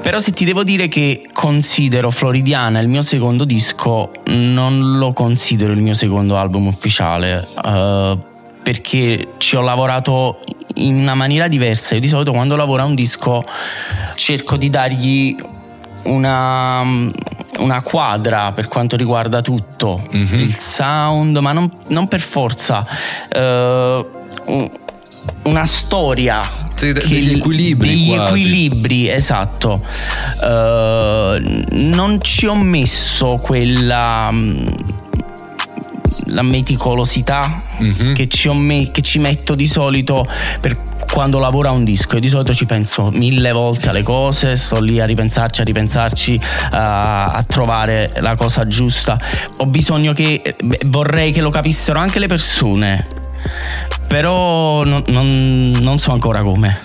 Però 0.02 0.18
se 0.18 0.32
ti 0.32 0.44
devo 0.44 0.62
dire 0.62 0.88
che 0.88 1.26
considero 1.32 2.10
Floridiana 2.10 2.78
il 2.80 2.88
mio 2.88 3.00
secondo 3.00 3.44
disco, 3.44 4.10
non 4.26 4.98
lo 4.98 5.14
considero 5.14 5.72
il 5.72 5.80
mio 5.80 5.94
secondo 5.94 6.36
album 6.36 6.66
ufficiale. 6.66 7.48
Uh, 7.62 8.18
perché 8.62 9.28
ci 9.38 9.56
ho 9.56 9.62
lavorato 9.62 10.38
in 10.74 10.96
una 10.96 11.14
maniera 11.14 11.48
diversa. 11.48 11.94
Io 11.94 12.00
di 12.00 12.08
solito 12.08 12.32
quando 12.32 12.56
lavoro 12.56 12.82
a 12.82 12.84
un 12.84 12.94
disco 12.94 13.42
cerco 14.16 14.58
di 14.58 14.68
dargli 14.68 15.34
una, 16.04 16.82
una 17.58 17.82
quadra 17.82 18.52
per 18.52 18.68
quanto 18.68 18.96
riguarda 18.96 19.40
tutto, 19.40 19.98
mm-hmm. 20.14 20.40
il 20.40 20.54
sound, 20.54 21.38
ma 21.38 21.52
non, 21.52 21.72
non 21.88 22.06
per 22.06 22.20
forza. 22.20 22.86
Uh, 23.34 24.82
una 25.44 25.66
storia 25.66 26.42
sì, 26.74 26.92
degli 26.92 27.34
equilibri 27.34 27.88
degli 27.88 28.08
quasi. 28.08 28.40
equilibri 28.40 29.08
esatto 29.08 29.84
uh, 30.40 30.46
non 31.70 32.18
ci 32.20 32.46
ho 32.46 32.56
messo 32.56 33.38
quella 33.42 34.32
la 36.28 36.42
meticolosità 36.42 37.62
mm-hmm. 37.80 38.14
che, 38.14 38.28
ci 38.28 38.48
me- 38.50 38.90
che 38.90 39.02
ci 39.02 39.18
metto 39.18 39.54
di 39.54 39.66
solito 39.66 40.26
per 40.60 40.76
quando 41.14 41.38
lavoro 41.38 41.68
a 41.68 41.70
un 41.70 41.84
disco. 41.84 42.14
Io 42.14 42.20
di 42.20 42.28
solito 42.28 42.52
ci 42.52 42.66
penso 42.66 43.10
mille 43.12 43.52
volte 43.52 43.88
alle 43.88 44.02
cose, 44.02 44.56
sto 44.56 44.80
lì 44.80 45.00
a 45.00 45.04
ripensarci, 45.04 45.60
a 45.60 45.64
ripensarci, 45.64 46.40
a, 46.70 47.26
a 47.26 47.42
trovare 47.44 48.14
la 48.18 48.34
cosa 48.34 48.64
giusta. 48.64 49.18
Ho 49.58 49.66
bisogno 49.66 50.12
che 50.12 50.56
beh, 50.62 50.80
vorrei 50.86 51.30
che 51.30 51.40
lo 51.40 51.50
capissero 51.50 52.00
anche 52.00 52.18
le 52.18 52.26
persone, 52.26 53.06
però 54.06 54.84
non, 54.84 55.02
non, 55.08 55.72
non 55.80 55.98
so 55.98 56.12
ancora 56.12 56.40
come. 56.40 56.80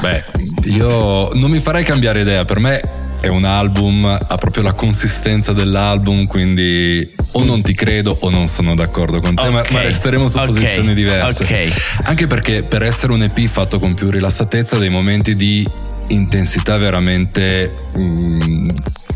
Beh, 0.00 0.24
io 0.64 1.32
non 1.34 1.50
mi 1.50 1.58
farei 1.58 1.84
cambiare 1.84 2.20
idea, 2.20 2.44
per 2.44 2.60
me 2.60 2.80
è 3.20 3.26
un 3.26 3.44
album, 3.44 4.04
ha 4.04 4.36
proprio 4.36 4.62
la 4.62 4.72
consistenza 4.72 5.52
dell'album, 5.52 6.26
quindi 6.26 7.08
o 7.32 7.44
non 7.44 7.62
ti 7.62 7.74
credo 7.74 8.16
o 8.20 8.30
non 8.30 8.46
sono 8.46 8.74
d'accordo 8.74 9.20
con 9.20 9.34
te, 9.34 9.42
okay. 9.42 9.52
ma, 9.52 9.62
ma, 9.70 9.82
resteremo 9.82 10.28
su 10.28 10.38
okay. 10.38 10.48
posizioni 10.48 10.94
diverse. 10.94 11.44
Okay. 11.44 11.72
Anche 12.04 12.26
perché 12.26 12.62
per 12.62 12.82
essere 12.82 13.12
un 13.12 13.22
EP 13.22 13.46
fatto 13.46 13.78
con 13.78 13.94
più 13.94 14.10
rilassatezza, 14.10 14.78
dei 14.78 14.88
momenti 14.88 15.34
di 15.34 15.66
intensità 16.08 16.76
veramente 16.76 17.70
mm, 17.98 18.68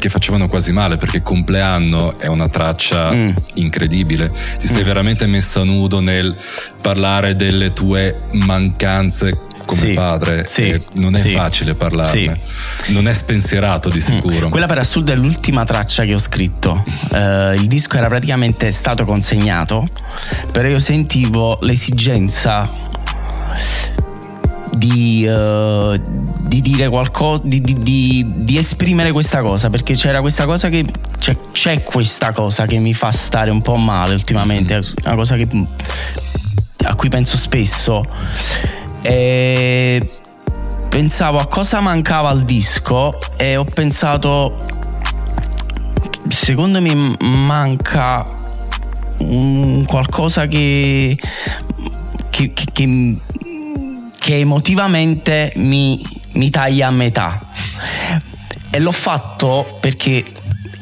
che 0.03 0.09
facevano 0.09 0.49
quasi 0.49 0.73
male 0.73 0.97
perché 0.97 1.23
compleanno 1.23 2.19
è 2.19 2.27
una 2.27 2.49
traccia 2.49 3.13
mm. 3.13 3.31
incredibile 3.55 4.29
ti 4.59 4.67
sei 4.67 4.83
mm. 4.83 4.85
veramente 4.85 5.27
messo 5.27 5.61
a 5.61 5.65
nudo 5.65 6.01
nel 6.01 6.37
parlare 6.81 7.37
delle 7.37 7.71
tue 7.71 8.17
mancanze 8.33 9.43
come 9.65 9.81
sì, 9.81 9.93
padre 9.93 10.45
sì, 10.45 10.83
non 10.95 11.15
è 11.15 11.19
sì, 11.19 11.31
facile 11.31 11.75
parlarne 11.75 12.41
non 12.87 13.07
è 13.07 13.15
spensierato 13.15 13.91
di 13.91 14.01
sicuro 14.01 14.49
mm. 14.49 14.51
quella 14.51 14.67
per 14.67 14.79
assurdo 14.79 15.13
è 15.13 15.15
l'ultima 15.15 15.65
traccia 15.65 16.03
che 16.03 16.15
ho 16.15 16.19
scritto 16.19 16.83
uh, 17.13 17.53
il 17.55 17.67
disco 17.69 17.97
era 17.97 18.09
praticamente 18.09 18.73
stato 18.73 19.05
consegnato 19.05 19.87
però 20.51 20.67
io 20.67 20.81
sentivo 20.81 21.59
l'esigenza 21.61 22.69
di, 24.73 25.27
uh, 25.27 26.01
di, 26.47 26.61
dire 26.61 26.89
qualcosa, 26.89 27.47
di, 27.47 27.61
di, 27.61 28.27
di, 28.35 28.57
esprimere 28.57 29.13
questa 29.13 29.43
cosa, 29.43 29.69
perché 29.69 29.95
c'era 29.95 30.21
questa 30.21 30.47
cosa 30.47 30.69
che 30.69 30.85
c'è, 31.19 31.37
c'è, 31.53 31.83
questa 31.83 32.33
cosa 32.33 32.67
che 32.67 32.79
mi 32.79 32.95
fa 32.95 33.11
stare 33.11 33.51
un 33.51 33.61
po' 33.61 33.77
male 33.77 34.15
ultimamente, 34.15 34.75
mm-hmm. 34.75 34.93
una 35.05 35.15
cosa 35.15 35.37
che, 35.37 35.49
a 36.85 36.95
cui 36.95 37.09
penso 37.09 37.37
spesso. 37.37 38.05
E 39.03 40.11
pensavo 40.89 41.39
a 41.39 41.47
cosa 41.47 41.81
mancava 41.81 42.29
al 42.29 42.43
disco 42.43 43.19
e 43.37 43.57
ho 43.57 43.65
pensato 43.65 44.55
secondo 46.29 46.81
me 46.81 47.17
manca 47.21 48.25
un 49.19 49.85
qualcosa 49.87 50.47
che, 50.47 51.19
che, 52.31 52.53
che, 52.53 52.65
che, 52.73 53.17
che 54.23 54.39
emotivamente 54.39 55.53
mi, 55.57 56.01
mi 56.35 56.49
taglia 56.49 56.87
a 56.87 56.91
metà. 56.93 57.41
E 58.71 58.79
l'ho 58.79 58.93
fatto 58.93 59.79
perché 59.81 60.25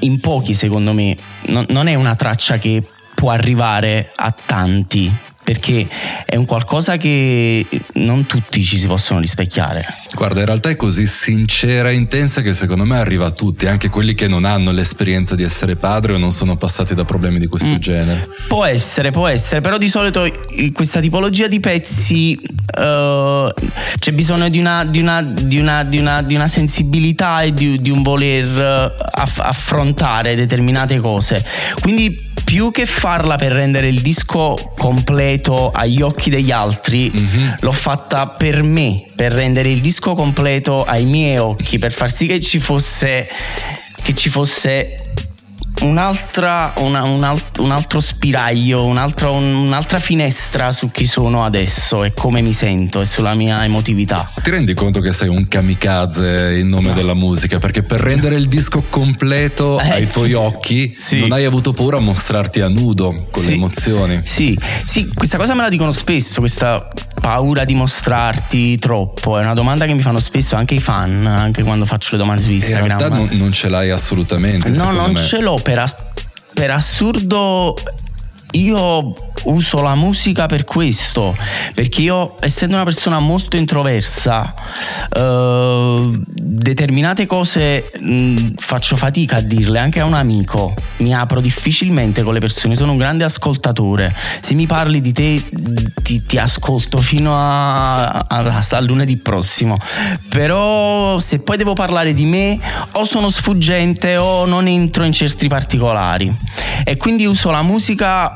in 0.01 0.21
pochi 0.21 0.53
secondo 0.53 0.93
me 0.93 1.17
non, 1.47 1.65
non 1.71 1.87
è 1.87 1.95
una 1.95 2.15
traccia 2.15 2.59
che 2.59 2.83
può 3.15 3.31
arrivare 3.31 4.13
a 4.15 4.31
tanti 4.45 5.11
perché 5.51 5.85
è 6.27 6.37
un 6.37 6.45
qualcosa 6.45 6.97
che 6.97 7.67
non 7.95 8.25
tutti 8.25 8.63
ci 8.63 8.79
si 8.79 8.87
possono 8.87 9.19
rispecchiare. 9.19 9.85
Guarda, 10.15 10.39
in 10.39 10.47
realtà 10.47 10.69
è 10.69 10.77
così 10.77 11.09
sincera 11.09 11.91
e 11.91 11.95
intensa 11.95 12.41
che 12.41 12.55
secondo 12.55 12.85
me 12.85 12.99
arriva 12.99 13.27
a 13.27 13.31
tutti, 13.33 13.67
anche 13.67 13.89
quelli 13.89 14.15
che 14.15 14.29
non 14.29 14.45
hanno 14.45 14.71
l'esperienza 14.71 15.35
di 15.35 15.43
essere 15.43 15.75
padre 15.75 16.13
o 16.13 16.19
non 16.19 16.31
sono 16.31 16.57
passati 16.57 16.95
da 16.95 17.05
problemi 17.05 17.41
di 17.41 17.49
questo 17.49 17.75
mm. 17.75 17.79
genere. 17.79 18.29
Può 18.47 18.65
essere, 18.65 19.11
può 19.11 19.27
essere, 19.27 19.61
però 19.61 19.77
di 19.77 19.89
solito 19.89 20.31
questa 20.73 21.01
tipologia 21.01 21.49
di 21.49 21.59
pezzi 21.59 22.39
uh, 22.41 23.53
c'è 23.99 24.13
bisogno 24.13 24.49
di 24.49 24.61
una, 24.61 24.85
di, 24.85 25.01
una, 25.01 25.21
di, 25.21 25.59
una, 25.59 25.83
di, 25.83 25.99
una, 25.99 26.23
di 26.23 26.37
una, 26.37 26.47
sensibilità 26.47 27.41
e 27.41 27.53
di, 27.53 27.91
un 27.91 28.03
voler 28.03 28.47
uh, 28.47 29.03
aff- 29.15 29.41
affrontare 29.41 30.37
determinate 30.37 31.01
cose. 31.01 31.45
Quindi 31.81 32.29
più 32.51 32.73
che 32.73 32.85
farla 32.85 33.37
per 33.37 33.53
rendere 33.53 33.87
il 33.87 34.01
disco 34.01 34.57
completo 34.77 35.71
agli 35.71 36.03
occhi 36.03 36.31
degli 36.31 36.51
altri, 36.51 37.09
mm-hmm. 37.09 37.49
l'ho 37.61 37.71
fatta 37.71 38.27
per 38.27 38.65
me, 38.65 39.07
per 39.15 39.31
rendere 39.31 39.71
il 39.71 39.79
disco 39.79 40.15
completo 40.15 40.83
ai 40.83 41.05
miei 41.05 41.39
occhi, 41.39 41.79
per 41.79 41.93
far 41.93 42.13
sì 42.13 42.27
che 42.27 42.41
ci 42.41 42.59
fosse 42.59 43.29
che 44.03 44.15
ci 44.17 44.31
fosse 44.31 44.97
un'altra, 45.81 46.73
una, 46.79 47.03
un, 47.03 47.23
alt, 47.23 47.59
un, 47.59 47.71
altro 47.71 48.01
spiraglio, 48.01 48.85
un'altra, 48.85 49.31
un'altra, 49.31 49.99
finestra 49.99 50.73
su 50.73 50.91
chi 50.91 51.07
sono 51.07 51.45
adesso 51.45 52.05
e 52.05 52.13
come 52.13 52.41
mi 52.43 52.53
sento 52.53 53.01
e 53.01 53.07
sulla 53.07 53.35
mia 53.35 53.65
emotività. 53.65 54.31
Ti 54.43 54.51
rendi 54.51 54.75
conto 54.75 55.01
che 55.01 55.13
sei 55.13 55.29
un 55.29 55.47
kamikaze 55.49 56.57
in 56.59 56.69
nome 56.69 56.89
no. 56.89 56.95
della 56.95 57.15
musica? 57.15 57.59
Perché 57.59 57.83
per 57.83 58.01
rendere 58.01 58.37
il 58.37 58.49
disco 58.49 58.85
completo 58.89 59.81
eh, 59.81 59.91
ai 59.91 60.07
tuoi 60.09 60.33
occhi 60.33 60.97
sì. 60.99 61.21
non 61.21 61.33
hai 61.33 61.45
avuto 61.45 61.73
paura 61.73 61.99
a 61.99 62.01
mostrarti 62.01 62.61
a 62.61 62.69
nudo 62.69 63.15
con 63.31 63.43
sì. 63.43 63.51
le 63.51 63.55
emozioni. 63.55 64.21
Sì, 64.25 64.59
sì, 64.85 65.09
questa 65.15 65.37
cosa 65.37 65.55
me 65.55 65.63
la 65.63 65.69
dicono 65.69 65.93
spesso, 65.93 66.41
questa 66.41 66.89
paura 67.21 67.65
di 67.65 67.75
mostrarti 67.75 68.77
troppo? 68.77 69.39
È 69.39 69.43
una 69.43 69.55
domanda 69.55 69.87
che 69.87 69.95
mi 69.95 70.03
fanno 70.03 70.21
spesso 70.21 70.57
anche 70.57 70.75
i 70.75 70.81
fan, 70.81 71.27
anche 71.27 71.63
quando 71.63 71.85
faccio 71.85 72.11
le 72.13 72.19
domande 72.19 72.43
su 72.43 72.51
Instagram. 72.51 72.83
In 72.83 72.99
realtà 72.99 73.15
non, 73.15 73.29
non 73.33 73.53
ce 73.53 73.69
l'hai 73.69 73.91
assolutamente. 73.91 74.71
No, 74.71 74.91
non 74.91 75.13
me. 75.13 75.19
ce 75.19 75.41
l'ho 75.41 75.59
per, 75.71 75.79
as- 75.79 75.95
per 76.53 76.73
assurdo 76.73 77.77
io 78.53 79.15
uso 79.45 79.81
la 79.83 79.95
musica 79.95 80.47
per 80.47 80.65
questo, 80.65 81.37
perché 81.75 82.03
io 82.03 82.35
essendo 82.41 82.75
una 82.75 82.85
persona 82.85 83.19
molto 83.19 83.57
introversa, 83.57 84.55
eh, 85.11 86.21
determinate 86.25 87.27
cose 87.27 87.91
mh, 87.99 88.53
faccio 88.57 88.97
fatica 88.97 89.37
a 89.37 89.41
dirle 89.41 89.79
anche 89.79 90.01
a 90.01 90.05
un 90.05 90.15
amico, 90.15 90.75
mi 90.99 91.15
apro 91.15 91.41
difficilmente 91.41 92.23
con 92.23 92.35
le 92.35 92.41
persone, 92.41 92.77
sono 92.77 92.93
un 92.93 92.99
grande 92.99 93.25
ascoltatore, 93.25 94.15
se 94.41 94.55
mi 94.55 94.67
parli 94.67 95.01
di 95.01 95.13
te 95.13 95.43
ti, 96.03 96.25
ti 96.25 96.39
ascolto 96.39 96.99
fino 96.99 97.37
a, 97.37 98.09
a, 98.09 98.65
a, 98.69 98.81
lunedì 98.81 99.17
prossimo, 99.17 99.79
però 100.29 101.19
se 101.19 101.41
poi 101.41 101.57
devo 101.57 101.73
parlare 101.73 102.13
di 102.13 102.25
me 102.25 102.59
o 102.93 103.05
sono 103.05 103.29
sfuggente 103.29 104.17
o 104.17 104.45
non 104.45 104.67
entro 104.67 105.05
in 105.05 105.13
certi 105.13 105.49
particolari. 105.49 106.35
E 106.85 106.97
quindi 106.97 107.27
uso 107.27 107.51
la 107.51 107.63
musica 107.63 108.35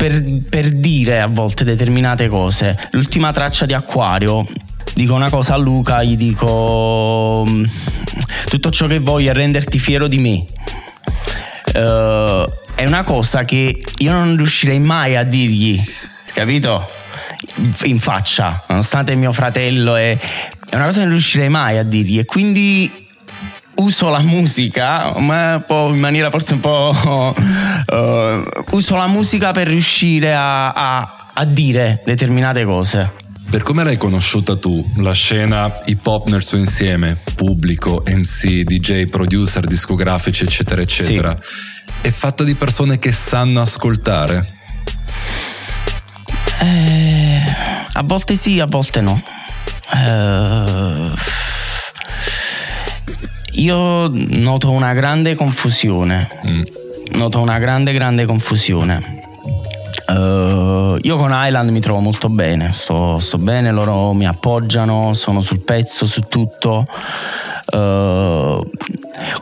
per, 0.00 0.24
per 0.48 0.70
dire 0.70 1.20
a 1.20 1.26
volte 1.26 1.62
determinate 1.62 2.26
cose. 2.28 2.74
L'ultima 2.92 3.32
traccia 3.32 3.66
di 3.66 3.74
Acquario 3.74 4.46
dico 4.94 5.12
una 5.12 5.28
cosa 5.28 5.52
a 5.52 5.56
Luca, 5.58 6.02
gli 6.02 6.16
dico 6.16 7.44
mm, 7.46 7.64
tutto 8.48 8.70
ciò 8.70 8.86
che 8.86 8.98
voglio 8.98 9.30
è 9.30 9.34
renderti 9.34 9.78
fiero 9.78 10.08
di 10.08 10.16
me. 10.16 10.44
Uh, 11.74 12.50
è 12.74 12.86
una 12.86 13.02
cosa 13.02 13.44
che 13.44 13.78
io 13.98 14.12
non 14.12 14.38
riuscirei 14.38 14.78
mai 14.78 15.16
a 15.16 15.22
dirgli, 15.22 15.78
capito? 16.32 16.88
In 17.82 18.00
faccia, 18.00 18.64
nonostante 18.68 19.14
mio 19.16 19.32
fratello 19.32 19.96
è, 19.96 20.16
è 20.16 20.76
una 20.76 20.86
cosa 20.86 20.98
che 20.98 21.04
non 21.04 21.12
riuscirei 21.12 21.50
mai 21.50 21.76
a 21.76 21.82
dirgli 21.82 22.18
e 22.18 22.24
quindi 22.24 23.06
uso 23.80 24.08
la 24.08 24.20
musica, 24.20 25.18
ma 25.18 25.64
in 25.68 25.98
maniera 25.98 26.30
forse 26.30 26.54
un 26.54 26.60
po'... 26.60 27.34
Uh, 27.86 28.44
uso 28.76 28.96
la 28.96 29.06
musica 29.06 29.52
per 29.52 29.66
riuscire 29.66 30.32
a, 30.32 30.72
a, 30.72 31.30
a 31.34 31.44
dire 31.44 32.02
determinate 32.04 32.64
cose. 32.64 33.10
Per 33.50 33.64
come 33.64 33.82
l'hai 33.82 33.96
conosciuta 33.96 34.56
tu, 34.56 34.84
la 34.98 35.12
scena 35.12 35.80
hip 35.86 36.06
hop 36.06 36.28
nel 36.28 36.44
suo 36.44 36.56
insieme, 36.56 37.16
pubblico, 37.34 38.04
MC, 38.06 38.62
DJ, 38.62 39.06
producer, 39.06 39.66
discografici, 39.66 40.44
eccetera, 40.44 40.80
eccetera, 40.80 41.36
sì. 41.36 42.06
è 42.06 42.10
fatta 42.10 42.44
di 42.44 42.54
persone 42.54 43.00
che 43.00 43.10
sanno 43.10 43.60
ascoltare? 43.60 44.46
Eh, 46.60 47.40
a 47.94 48.02
volte 48.04 48.36
sì, 48.36 48.60
a 48.60 48.66
volte 48.66 49.00
no. 49.00 49.20
Eh, 49.94 51.10
io 53.60 54.10
noto 54.10 54.70
una 54.70 54.94
grande 54.94 55.34
confusione. 55.34 56.28
Mm. 56.46 56.62
Noto 57.12 57.40
una 57.40 57.58
grande, 57.58 57.92
grande 57.92 58.24
confusione. 58.24 59.18
Uh, 60.06 60.96
io 61.02 61.16
con 61.16 61.30
Island 61.32 61.70
mi 61.70 61.80
trovo 61.80 62.00
molto 62.00 62.28
bene, 62.28 62.72
sto, 62.72 63.18
sto, 63.18 63.36
bene, 63.36 63.70
loro 63.70 64.12
mi 64.12 64.26
appoggiano, 64.26 65.14
sono 65.14 65.40
sul 65.40 65.60
pezzo, 65.60 66.06
su 66.06 66.22
tutto. 66.22 66.86
Uh, 67.72 68.60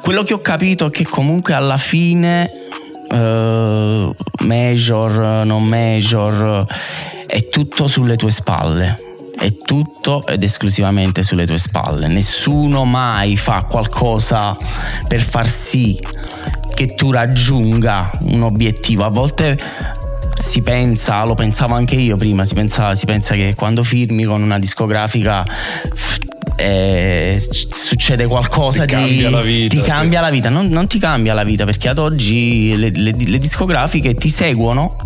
quello 0.00 0.22
che 0.24 0.34
ho 0.34 0.40
capito 0.40 0.86
è 0.86 0.90
che 0.90 1.04
comunque 1.04 1.54
alla 1.54 1.78
fine 1.78 2.50
uh, 3.10 4.14
major, 4.44 5.44
non 5.44 5.62
major, 5.62 6.66
è 7.26 7.48
tutto 7.48 7.86
sulle 7.86 8.16
tue 8.16 8.30
spalle. 8.30 9.07
È 9.38 9.54
tutto 9.54 10.26
ed 10.26 10.42
esclusivamente 10.42 11.22
sulle 11.22 11.46
tue 11.46 11.58
spalle. 11.58 12.08
Nessuno 12.08 12.84
mai 12.84 13.36
fa 13.36 13.64
qualcosa 13.64 14.56
per 15.06 15.20
far 15.20 15.48
sì 15.48 15.98
che 16.74 16.94
tu 16.94 17.10
raggiunga 17.10 18.10
un 18.22 18.42
obiettivo. 18.42 19.04
A 19.04 19.10
volte 19.10 19.58
si 20.40 20.60
pensa, 20.60 21.24
lo 21.24 21.34
pensavo 21.34 21.74
anche 21.74 21.96
io 21.96 22.16
prima, 22.16 22.44
si 22.44 22.54
pensa, 22.54 22.94
si 22.94 23.06
pensa 23.06 23.34
che 23.34 23.54
quando 23.56 23.82
firmi 23.82 24.24
con 24.24 24.42
una 24.42 24.58
discografica 24.58 25.44
eh, 26.56 27.40
succede 27.70 28.26
qualcosa 28.26 28.84
ti 28.84 28.94
di 28.94 29.00
cambia 29.00 29.30
la 29.30 29.42
vita, 29.42 29.76
ti 29.76 29.80
sì. 29.80 29.88
cambia 29.88 30.20
la 30.20 30.30
vita 30.30 30.48
non, 30.48 30.68
non, 30.68 30.88
ti 30.88 30.98
cambia 30.98 31.32
la 31.32 31.44
vita 31.44 31.64
perché 31.64 31.88
ad 31.88 31.98
oggi 31.98 32.76
le, 32.76 32.90
le, 32.90 33.12
le 33.16 33.38
discografiche 33.38 34.14
ti 34.14 34.28
seguono 34.28 34.96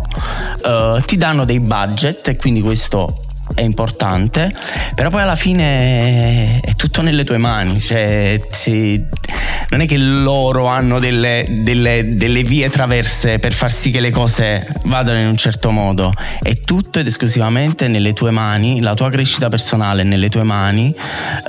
uh, 0.63 0.99
ti 1.01 1.15
danno 1.15 1.45
dei 1.45 1.59
budget 1.59 2.27
e 2.29 2.37
quindi 2.37 2.61
questo 2.61 3.07
è 3.53 3.61
importante, 3.61 4.51
però 4.95 5.09
poi 5.09 5.21
alla 5.21 5.35
fine 5.35 6.59
è 6.59 6.73
tutto 6.75 7.01
nelle 7.01 7.23
tue 7.23 7.37
mani, 7.37 7.79
cioè 7.79 8.41
si, 8.49 9.03
non 9.69 9.81
è 9.81 9.85
che 9.85 9.97
loro 9.97 10.67
hanno 10.67 10.99
delle, 10.99 11.45
delle, 11.49 12.15
delle, 12.15 12.43
vie 12.43 12.69
traverse 12.69 13.39
per 13.39 13.53
far 13.53 13.71
sì 13.71 13.91
che 13.91 13.99
le 13.99 14.11
cose 14.11 14.67
vadano 14.85 15.19
in 15.19 15.27
un 15.27 15.37
certo 15.37 15.71
modo, 15.71 16.11
è 16.41 16.53
tutto 16.55 16.99
ed 16.99 17.07
esclusivamente 17.07 17.87
nelle 17.87 18.13
tue 18.13 18.31
mani, 18.31 18.81
la 18.81 18.93
tua 18.93 19.09
crescita 19.09 19.49
personale 19.49 20.01
è 20.01 20.05
nelle 20.05 20.29
tue 20.29 20.43
mani, 20.43 20.93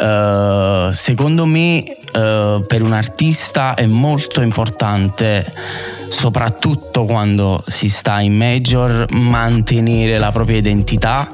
uh, 0.01 0.93
secondo 0.93 1.45
me 1.47 1.85
uh, 2.13 2.65
per 2.67 2.83
un 2.83 2.93
artista 2.93 3.75
è 3.75 3.87
molto 3.87 4.41
importante 4.41 5.93
soprattutto 6.09 7.05
quando 7.05 7.63
si 7.67 7.89
sta 7.89 8.21
in 8.21 8.35
major, 8.35 9.07
mantenere 9.13 10.19
la 10.19 10.31
propria 10.31 10.59
identità 10.59 11.29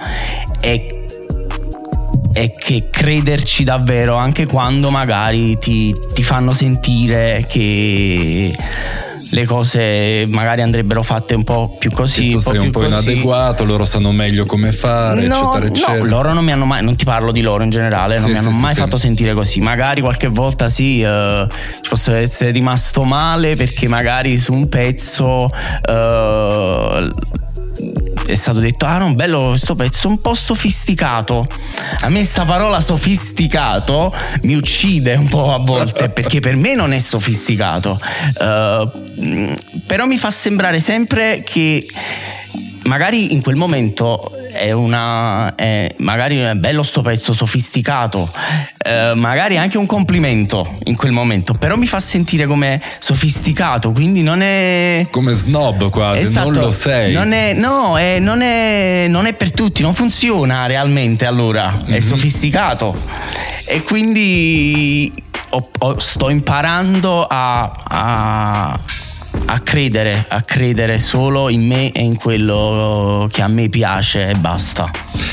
e 0.60 1.00
e 2.32 2.52
che 2.52 2.88
crederci 2.90 3.64
davvero 3.64 4.14
anche 4.14 4.46
quando 4.46 4.90
magari 4.90 5.58
ti, 5.58 5.92
ti 6.14 6.22
fanno 6.22 6.52
sentire 6.52 7.44
che 7.48 8.54
le 9.32 9.44
cose 9.44 10.26
magari 10.28 10.62
andrebbero 10.62 11.02
fatte 11.02 11.34
un 11.34 11.44
po' 11.44 11.76
più 11.78 11.90
così. 11.90 12.30
Tu 12.30 12.36
un 12.38 12.42
po 12.42 12.50
sei 12.50 12.58
un 12.58 12.70
po' 12.70 12.80
così. 12.80 12.90
inadeguato, 12.90 13.64
loro 13.64 13.84
sanno 13.84 14.10
meglio 14.12 14.44
come 14.46 14.72
fare, 14.72 15.26
no, 15.26 15.52
eccetera, 15.54 15.66
eccetera. 15.66 15.98
No, 15.98 16.04
loro 16.04 16.32
non 16.32 16.44
mi 16.44 16.52
hanno 16.52 16.64
mai, 16.64 16.82
non 16.82 16.96
ti 16.96 17.04
parlo 17.04 17.30
di 17.30 17.40
loro 17.42 17.62
in 17.62 17.70
generale, 17.70 18.16
non 18.16 18.26
Sì, 18.26 18.32
mi 18.32 18.38
hanno 18.38 18.50
sì, 18.52 18.60
mai 18.60 18.74
sì, 18.74 18.80
fatto 18.80 18.96
sentire 18.96 19.32
così. 19.32 19.60
Magari 19.60 20.00
qualche 20.00 20.28
volta 20.28 20.68
sì, 20.68 21.00
eh, 21.00 21.46
ci 21.80 21.88
posso 21.90 22.12
essere 22.14 22.50
rimasto 22.50 23.04
male 23.04 23.54
perché 23.56 23.88
magari 23.88 24.36
su 24.38 24.52
un 24.52 24.68
pezzo. 24.68 25.48
eh, 25.88 27.10
è 28.30 28.34
stato 28.34 28.60
detto, 28.60 28.86
ah 28.86 28.98
no, 28.98 29.14
bello 29.14 29.48
questo 29.48 29.74
pezzo, 29.74 30.08
un 30.08 30.20
po' 30.20 30.34
sofisticato. 30.34 31.46
A 32.00 32.08
me 32.08 32.24
sta 32.24 32.44
parola 32.44 32.80
sofisticato 32.80 34.14
mi 34.42 34.54
uccide 34.54 35.14
un 35.14 35.28
po' 35.28 35.52
a 35.52 35.58
volte, 35.58 36.08
perché 36.14 36.40
per 36.40 36.56
me 36.56 36.74
non 36.74 36.92
è 36.92 36.98
sofisticato. 36.98 38.00
Uh, 38.38 39.54
però 39.86 40.06
mi 40.06 40.18
fa 40.18 40.30
sembrare 40.30 40.80
sempre 40.80 41.42
che 41.44 41.86
magari 42.84 43.32
in 43.32 43.42
quel 43.42 43.56
momento 43.56 44.32
è 44.52 44.70
una 44.72 45.54
è, 45.54 45.94
magari 45.98 46.38
è 46.38 46.54
bello 46.54 46.82
sto 46.82 47.02
pezzo 47.02 47.32
sofisticato 47.32 48.28
eh, 48.84 49.12
magari 49.14 49.56
anche 49.58 49.76
un 49.78 49.86
complimento 49.86 50.78
in 50.84 50.96
quel 50.96 51.12
momento 51.12 51.54
però 51.54 51.76
mi 51.76 51.86
fa 51.86 52.00
sentire 52.00 52.46
come 52.46 52.80
sofisticato 52.98 53.92
quindi 53.92 54.22
non 54.22 54.40
è 54.42 55.06
Come 55.10 55.32
snob 55.34 55.90
quasi, 55.90 56.22
Esatto, 56.24 56.50
non 56.50 56.62
lo 56.62 56.70
sei. 56.70 57.12
non 57.12 57.32
è, 57.32 57.52
no 57.54 57.98
è, 57.98 58.18
non, 58.18 58.40
è, 58.42 59.06
non 59.08 59.26
è 59.26 59.34
per 59.34 59.52
tutti 59.52 59.82
non 59.82 59.94
funziona 59.94 60.66
realmente 60.66 61.26
allora 61.26 61.78
è 61.86 62.00
sofisticato. 62.00 63.02
E 63.66 63.82
quindi 63.82 65.10
ho- 65.50 65.70
ho- 65.78 65.98
sto 65.98 66.28
imparando 66.30 67.24
a, 67.28 67.70
a 67.84 68.80
a 69.52 69.58
credere, 69.60 70.26
a 70.28 70.42
credere 70.42 71.00
solo 71.00 71.48
in 71.48 71.66
me 71.66 71.90
e 71.90 72.02
in 72.02 72.16
quello 72.16 73.26
che 73.30 73.42
a 73.42 73.48
me 73.48 73.68
piace 73.68 74.28
e 74.28 74.34
basta. 74.34 74.88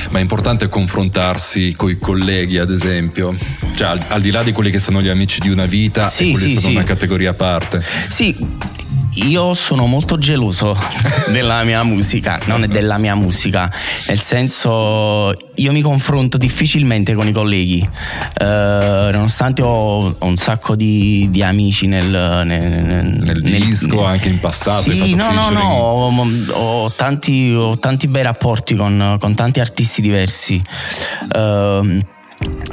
Ma 0.10 0.18
è 0.18 0.22
importante 0.22 0.68
confrontarsi 0.70 1.76
con 1.78 1.92
i 1.92 1.98
colleghi, 2.00 2.58
ad 2.58 2.72
esempio. 2.72 3.36
Cioè, 3.76 3.88
al, 3.88 4.04
al 4.08 4.22
di 4.22 4.32
là 4.32 4.42
di 4.42 4.52
quelli 4.52 4.72
che 4.72 4.80
sono 4.80 5.02
gli 5.04 5.08
amici 5.08 5.40
di 5.40 5.50
una 5.50 5.66
vita, 5.68 6.10
Sì, 6.10 6.30
e 6.30 6.32
quelli 6.32 6.48
sì, 6.48 6.54
sono 6.56 6.68
sì. 6.70 6.76
una 6.76 6.84
categoria 6.84 7.30
a 7.30 7.34
parte. 7.36 7.84
Sì, 8.10 8.36
io 9.24 9.54
sono 9.54 9.86
molto 9.86 10.18
geloso 10.18 10.78
della 11.32 11.64
mia 11.64 11.84
musica, 11.84 12.40
non 12.46 12.64
è 12.64 12.68
della 12.68 12.98
mia 12.98 13.16
musica, 13.16 13.72
nel 14.08 14.20
senso 14.20 15.34
io 15.56 15.72
mi 15.72 15.82
confronto 15.82 16.38
difficilmente 16.38 17.14
con 17.14 17.28
i 17.28 17.32
colleghi, 17.32 17.88
Eh, 18.40 19.10
nonostante 19.12 19.62
ho, 19.62 20.16
ho 20.18 20.26
un 20.26 20.38
sacco 20.38 20.76
di, 20.76 21.28
di 21.32 21.42
amici 21.42 21.88
nel, 21.88 22.42
nel, 22.46 23.20
Nel 23.42 23.64
disco, 23.64 24.06
anche 24.06 24.30
in 24.30 24.40
passato, 24.40 24.92
Sì, 24.92 25.16
no, 25.16 25.32
no, 25.32 25.50
no, 25.50 25.74
ho, 25.76 26.28
ho 26.54 26.92
tanti, 26.92 27.54
ho 27.56 27.78
tanti 27.78 28.08
bei 28.08 28.24
rapporti 28.24 28.76
con, 28.76 29.18
con 29.20 29.34
tanti 29.36 29.60
artisti 29.60 30.02
diversi. 30.02 30.62
Ehm, 31.36 32.02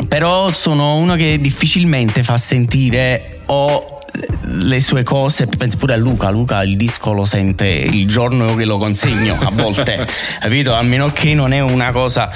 però 0.09 0.53
sono 0.53 0.97
uno 0.97 1.15
che 1.17 1.39
difficilmente 1.41 2.23
fa 2.23 2.37
sentire 2.37 3.41
o 3.47 3.95
le 4.43 4.81
sue 4.81 5.03
cose, 5.03 5.47
penso 5.47 5.77
pure 5.77 5.95
a 5.95 5.97
Luca, 5.97 6.31
Luca 6.31 6.63
il 6.63 6.77
disco 6.77 7.13
lo 7.13 7.25
sente 7.25 7.67
il 7.67 8.07
giorno 8.07 8.55
che 8.55 8.65
lo 8.65 8.77
consegno 8.77 9.37
a 9.41 9.51
volte, 9.53 10.07
capito? 10.39 10.75
A 10.75 10.83
meno 10.83 11.09
che 11.09 11.35
non 11.35 11.53
è 11.53 11.61
una 11.61 11.91
cosa 11.91 12.31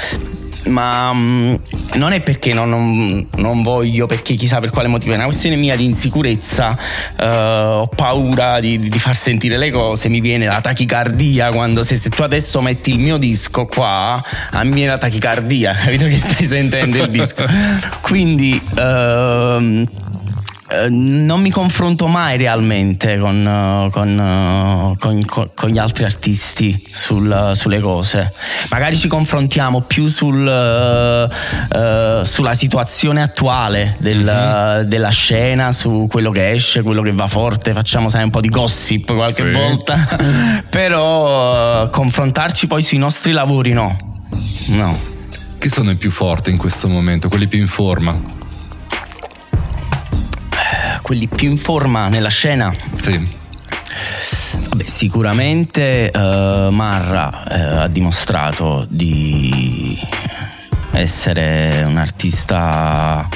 ma 0.68 1.12
mm, 1.14 1.54
non 1.94 2.12
è 2.12 2.20
perché 2.20 2.52
non, 2.52 2.68
non- 2.68 3.26
non 3.36 3.62
voglio, 3.62 4.06
perché 4.06 4.34
chissà 4.34 4.60
per 4.60 4.70
quale 4.70 4.88
motivo, 4.88 5.12
è 5.12 5.16
una 5.16 5.24
questione 5.24 5.56
mia 5.56 5.76
di 5.76 5.84
insicurezza, 5.84 6.76
eh, 7.18 7.26
ho 7.26 7.86
paura 7.86 8.60
di, 8.60 8.78
di 8.78 8.98
far 8.98 9.16
sentire 9.16 9.56
le 9.56 9.70
cose, 9.70 10.08
mi 10.08 10.20
viene 10.20 10.46
la 10.46 10.60
tachicardia 10.60 11.50
quando 11.50 11.82
se, 11.82 11.96
se 11.96 12.10
tu 12.10 12.22
adesso 12.22 12.60
metti 12.60 12.90
il 12.90 12.98
mio 12.98 13.16
disco 13.16 13.66
qua, 13.66 14.22
a 14.50 14.64
me 14.64 14.86
la 14.86 14.98
tachicardia, 14.98 15.72
capito 15.84 16.06
che 16.06 16.18
stai 16.18 16.44
sentendo 16.44 17.02
il 17.02 17.08
disco? 17.08 17.44
Quindi... 18.00 18.60
ehm, 18.76 19.86
eh, 20.70 20.88
non 20.90 21.40
mi 21.40 21.50
confronto 21.50 22.06
mai 22.06 22.36
realmente 22.36 23.16
con, 23.18 23.36
eh, 23.46 23.90
con, 23.90 24.08
eh, 24.18 24.96
con- 24.98 25.24
con- 25.54 25.68
gli 25.70 25.78
altri 25.78 26.04
artisti 26.04 26.78
sul- 26.92 27.52
sulle 27.54 27.80
cose. 27.80 28.32
Magari 28.70 28.96
ci 28.96 29.08
confrontiamo 29.08 29.80
più 29.82 30.08
sul, 30.08 30.46
eh, 30.46 32.20
sulla 32.24 32.54
situazione 32.54 33.22
attuale 33.22 33.96
del- 34.00 34.84
della 34.86 35.08
scena, 35.10 35.72
su 35.72 36.06
quello 36.08 36.30
che 36.30 36.50
esce, 36.50 36.82
quello 36.82 37.02
che 37.02 37.12
va 37.12 37.26
forte. 37.26 37.72
Facciamo 37.72 38.08
sai 38.08 38.24
un 38.24 38.30
po' 38.30 38.40
di 38.40 38.48
gossip 38.48 39.14
qualche 39.14 39.44
Sì. 39.44 39.58
volta, 39.58 40.06
però 40.68 41.84
eh, 41.84 41.88
confrontarci 41.90 42.66
poi 42.66 42.82
sui 42.82 42.98
nostri 42.98 43.32
lavori 43.32 43.72
no. 43.72 43.96
No. 44.66 44.98
Chi 45.58 45.68
sono 45.68 45.90
i 45.90 45.96
più 45.96 46.10
forti 46.10 46.50
in 46.50 46.56
questo 46.56 46.88
momento? 46.88 47.28
Quelli 47.28 47.48
più 47.48 47.58
in 47.58 47.66
forma? 47.66 48.20
Quelli 51.08 51.26
più 51.26 51.50
in 51.50 51.56
forma 51.56 52.08
nella 52.08 52.28
scena. 52.28 52.70
Sì. 52.98 53.26
Vabbè, 54.68 54.84
sicuramente 54.84 56.10
eh, 56.10 56.68
Marra 56.70 57.44
eh, 57.48 57.60
ha 57.84 57.88
dimostrato 57.88 58.86
di 58.90 59.98
essere 60.92 61.82
un 61.86 61.96
artista 61.96 63.26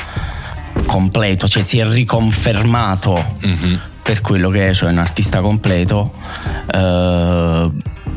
completo, 0.84 1.48
cioè 1.48 1.64
si 1.64 1.78
è 1.78 1.86
riconfermato 1.86 3.24
Mhm. 3.42 3.80
per 4.02 4.20
quello 4.20 4.50
che 4.50 4.68
è, 4.68 4.74
cioè 4.74 4.90
un 4.90 4.98
artista 4.98 5.40
completo. 5.40 6.12
Eh, 6.70 7.70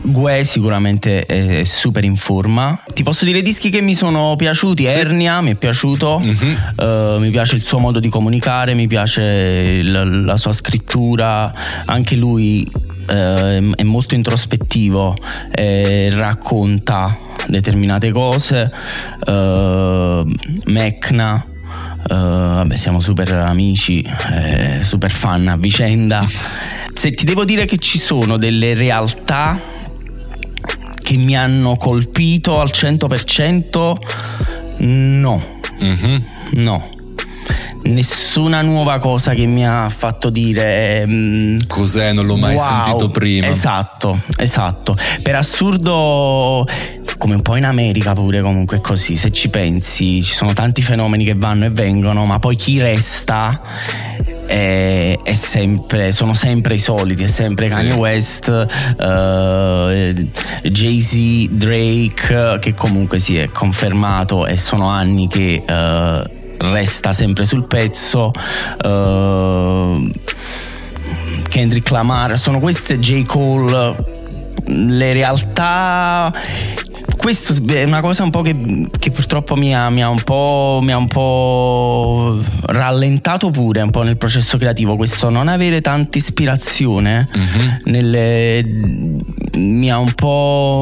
Gue 0.07 0.43
sicuramente 0.43 1.25
è 1.25 1.63
super 1.63 2.03
in 2.03 2.15
forma. 2.15 2.83
Ti 2.93 3.03
posso 3.03 3.25
dire 3.25 3.41
dischi 3.41 3.69
che 3.69 3.81
mi 3.81 3.95
sono 3.95 4.35
piaciuti. 4.35 4.85
Ernia 4.85 5.41
mi 5.41 5.51
è 5.51 5.55
piaciuto. 5.55 6.19
Mhm. 6.21 6.73
Eh, 6.77 7.15
mi 7.19 7.31
piace 7.31 7.55
il 7.55 7.63
suo 7.63 7.79
modo 7.79 7.99
di 7.99 8.09
comunicare, 8.09 8.73
mi 8.75 8.87
piace 8.87 9.81
la, 9.81 10.03
la 10.03 10.37
sua 10.37 10.53
scrittura. 10.53 11.51
Anche 11.85 12.15
lui 12.15 12.69
eh, 13.07 13.71
è 13.75 13.83
molto 13.83 14.15
introspettivo, 14.15 15.15
eh, 15.51 16.09
racconta 16.11 17.17
determinate 17.47 18.11
cose. 18.11 18.71
Uh, 19.25 20.25
Mecna, 20.65 21.45
uh, 21.45 22.13
vabbè, 22.13 22.75
siamo 22.75 22.99
super 22.99 23.31
amici, 23.33 24.01
eh, 24.01 24.81
super 24.81 25.11
fan 25.11 25.47
a 25.47 25.57
vicenda. 25.57 26.25
Se 26.93 27.11
ti 27.11 27.25
devo 27.25 27.43
dire 27.43 27.65
che 27.65 27.77
ci 27.77 27.99
sono 27.99 28.37
delle 28.37 28.73
realtà 28.73 29.73
che 31.05 31.17
mi 31.17 31.37
hanno 31.37 31.75
colpito 31.75 32.59
al 32.59 32.71
100%, 32.73 33.95
no. 34.77 35.43
Mm-hmm. 35.83 36.17
No. 36.53 36.89
Nessuna 37.83 38.63
nuova 38.63 38.97
cosa 38.97 39.35
che 39.35 39.45
mi 39.45 39.63
ha 39.67 39.87
fatto 39.89 40.31
dire 40.31 41.05
mm, 41.05 41.59
cos'è? 41.67 42.11
Non 42.11 42.25
l'ho 42.25 42.37
mai 42.37 42.55
wow, 42.55 42.67
sentito 42.67 43.09
prima. 43.09 43.45
Esatto 43.45 44.19
esatto. 44.37 44.97
Per 45.21 45.35
assurdo 45.35 46.67
come 47.19 47.35
un 47.35 47.41
po' 47.43 47.55
in 47.55 47.65
America 47.65 48.13
pure 48.13 48.41
comunque 48.41 48.81
così. 48.81 49.15
Se 49.15 49.31
ci 49.31 49.49
pensi 49.49 50.23
ci 50.23 50.33
sono 50.33 50.53
tanti 50.53 50.81
fenomeni 50.81 51.23
che 51.23 51.35
vanno 51.35 51.65
e 51.65 51.69
vengono 51.69 52.25
ma 52.25 52.39
poi 52.39 52.55
chi 52.55 52.79
resta 52.79 53.61
è, 54.45 55.19
è 55.23 55.33
sempre, 55.33 56.11
sono 56.11 56.33
sempre 56.33 56.75
i 56.75 56.79
soliti, 56.79 57.23
è 57.23 57.27
sempre 57.27 57.67
Kanye 57.67 57.91
sì. 57.91 57.97
West, 57.97 58.65
uh, 58.97 60.67
Jay-Z, 60.69 61.49
Drake, 61.51 62.59
che 62.59 62.73
comunque 62.73 63.19
si 63.19 63.37
è 63.37 63.49
confermato 63.49 64.45
e 64.45 64.57
sono 64.57 64.89
anni 64.89 65.27
che 65.27 65.63
uh, 65.65 66.71
resta 66.71 67.11
sempre 67.11 67.45
sul 67.45 67.67
pezzo. 67.67 68.31
Uh, 68.83 70.09
Kendrick 71.49 71.89
Lamar, 71.89 72.37
sono 72.37 72.59
queste 72.59 72.99
J. 72.99 73.23
Cole 73.23 74.13
le 74.67 75.13
realtà 75.13 76.33
questo 77.17 77.55
è 77.73 77.83
una 77.83 78.01
cosa 78.01 78.23
un 78.23 78.29
po' 78.29 78.41
che, 78.41 78.87
che 78.99 79.09
purtroppo 79.11 79.55
mi 79.55 79.75
ha, 79.75 79.89
mi, 79.89 80.03
ha 80.03 80.09
mi 80.09 80.91
ha, 80.91 80.97
un 80.97 81.07
po', 81.07 82.39
rallentato 82.67 83.49
pure 83.49 83.81
un 83.81 83.89
po' 83.89 84.03
nel 84.03 84.17
processo 84.17 84.57
creativo, 84.57 84.95
questo 84.95 85.29
non 85.29 85.47
avere 85.47 85.81
tanta 85.81 86.17
ispirazione 86.17 87.27
mm-hmm. 87.35 87.75
nelle, 87.85 88.63
mi, 89.55 89.91
ha 89.91 89.97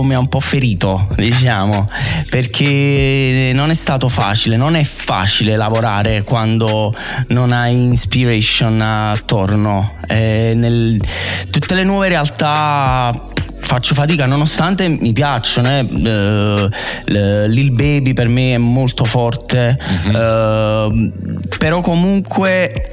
mi, 0.04 0.14
ha 0.14 0.20
un 0.20 0.28
po', 0.28 0.40
ferito, 0.40 1.08
diciamo, 1.16 1.88
perché 2.30 3.52
non 3.54 3.70
è 3.70 3.76
stato 3.76 4.10
facile, 4.10 4.58
non 4.58 4.76
è 4.76 4.84
facile 4.84 5.56
lavorare 5.56 6.24
quando 6.24 6.94
non 7.28 7.52
hai 7.52 7.74
inspiration 7.74 8.82
attorno. 8.82 9.96
Eh, 10.08 10.52
nel, 10.56 11.02
tutte 11.50 11.76
le 11.76 11.84
nuove 11.84 12.10
realtà 12.10 13.32
faccio 13.66 13.94
fatica 13.94 14.26
nonostante 14.26 14.88
mi 14.88 15.14
piacciono 15.14 15.70
eh. 15.70 15.82
uh, 15.82 16.70
Lil 17.48 17.72
Baby 17.72 18.14
per 18.14 18.28
me 18.28 18.54
è 18.54 18.58
molto 18.58 19.04
forte 19.04 19.78
uh-huh. 19.80 20.90
uh, 20.90 21.12
però 21.58 21.82
comunque 21.82 22.92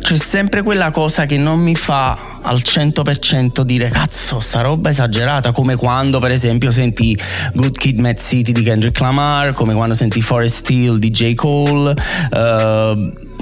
c'è 0.00 0.16
sempre 0.16 0.62
quella 0.62 0.90
cosa 0.90 1.24
che 1.24 1.38
non 1.38 1.60
mi 1.60 1.74
fa 1.74 2.40
al 2.42 2.60
100% 2.62 3.62
dire 3.62 3.88
cazzo 3.88 4.40
sta 4.40 4.60
roba 4.60 4.90
esagerata 4.90 5.52
come 5.52 5.76
quando 5.76 6.18
per 6.18 6.30
esempio 6.30 6.70
senti 6.70 7.18
Good 7.54 7.76
Kid 7.76 8.00
Mad 8.00 8.18
City 8.18 8.52
di 8.52 8.62
Kendrick 8.62 9.00
Lamar 9.00 9.52
come 9.52 9.72
quando 9.74 9.94
senti 9.94 10.20
Forest 10.20 10.68
Hill 10.68 10.98
di 10.98 11.10
J. 11.10 11.34
Cole 11.34 11.94
uh, 12.30 13.32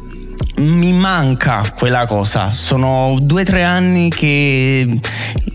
mi 0.56 0.92
manca 0.92 1.62
quella 1.76 2.06
cosa. 2.06 2.50
Sono 2.50 3.18
due 3.20 3.42
o 3.42 3.44
tre 3.44 3.62
anni 3.62 4.10
che 4.10 5.00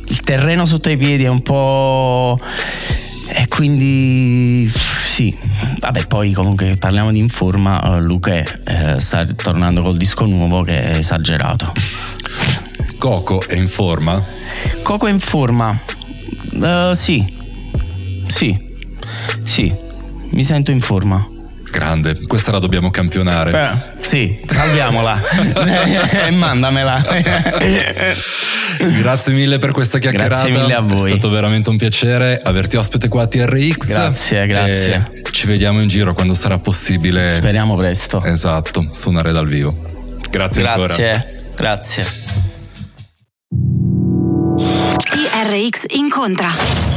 il 0.07 0.21
terreno 0.21 0.65
sotto 0.65 0.89
i 0.89 0.97
piedi 0.97 1.23
è 1.23 1.29
un 1.29 1.41
po'. 1.41 2.37
E 3.29 3.47
quindi 3.47 4.71
sì, 5.17 5.35
vabbè, 5.79 6.07
poi 6.07 6.31
comunque 6.31 6.77
parliamo 6.77 7.11
di 7.11 7.19
Informa. 7.19 7.95
Uh, 7.95 7.99
Luca 7.99 8.35
eh, 8.35 8.99
sta 8.99 9.25
tornando 9.25 9.81
col 9.81 9.97
disco 9.97 10.25
nuovo 10.25 10.61
che 10.63 10.81
è 10.81 10.97
esagerato. 10.97 11.71
Coco 12.97 13.41
è 13.47 13.55
in 13.55 13.67
forma? 13.67 14.23
Coco 14.81 15.07
è 15.07 15.11
in 15.11 15.19
forma. 15.19 15.77
Uh, 16.53 16.93
sì, 16.93 17.25
sì, 18.27 18.57
sì, 19.43 19.73
mi 20.29 20.43
sento 20.43 20.71
in 20.71 20.81
forma. 20.81 21.36
Grande, 21.69 22.17
questa 22.27 22.51
la 22.51 22.59
dobbiamo 22.59 22.89
campionare. 22.89 23.51
Beh, 23.51 24.01
sì, 24.01 24.39
salviamola 24.47 25.19
e 26.25 26.31
mandamela. 26.31 27.03
grazie 28.99 29.33
mille 29.33 29.57
per 29.57 29.71
questa 29.71 29.99
chiacchierata. 29.99 30.47
Grazie 30.47 30.51
mille 30.51 30.73
a 30.73 30.79
voi. 30.79 31.11
È 31.11 31.13
stato 31.17 31.29
veramente 31.29 31.69
un 31.69 31.77
piacere 31.77 32.39
averti 32.41 32.77
ospite 32.77 33.07
qua 33.09 33.23
a 33.23 33.27
TRX. 33.27 33.87
Grazie, 33.87 34.47
grazie. 34.47 35.09
E 35.11 35.23
ci 35.31 35.47
vediamo 35.47 35.81
in 35.81 35.87
giro 35.87 36.13
quando 36.13 36.33
sarà 36.33 36.57
possibile. 36.57 37.31
Speriamo 37.31 37.75
presto. 37.75 38.23
Esatto, 38.23 38.87
suonare 38.91 39.31
dal 39.31 39.47
vivo. 39.47 39.75
Grazie, 40.29 40.61
grazie 40.61 40.63
ancora. 40.63 40.95
Grazie, 40.95 41.51
grazie. 41.55 42.05
TRX 45.09 45.83
incontra. 45.95 46.96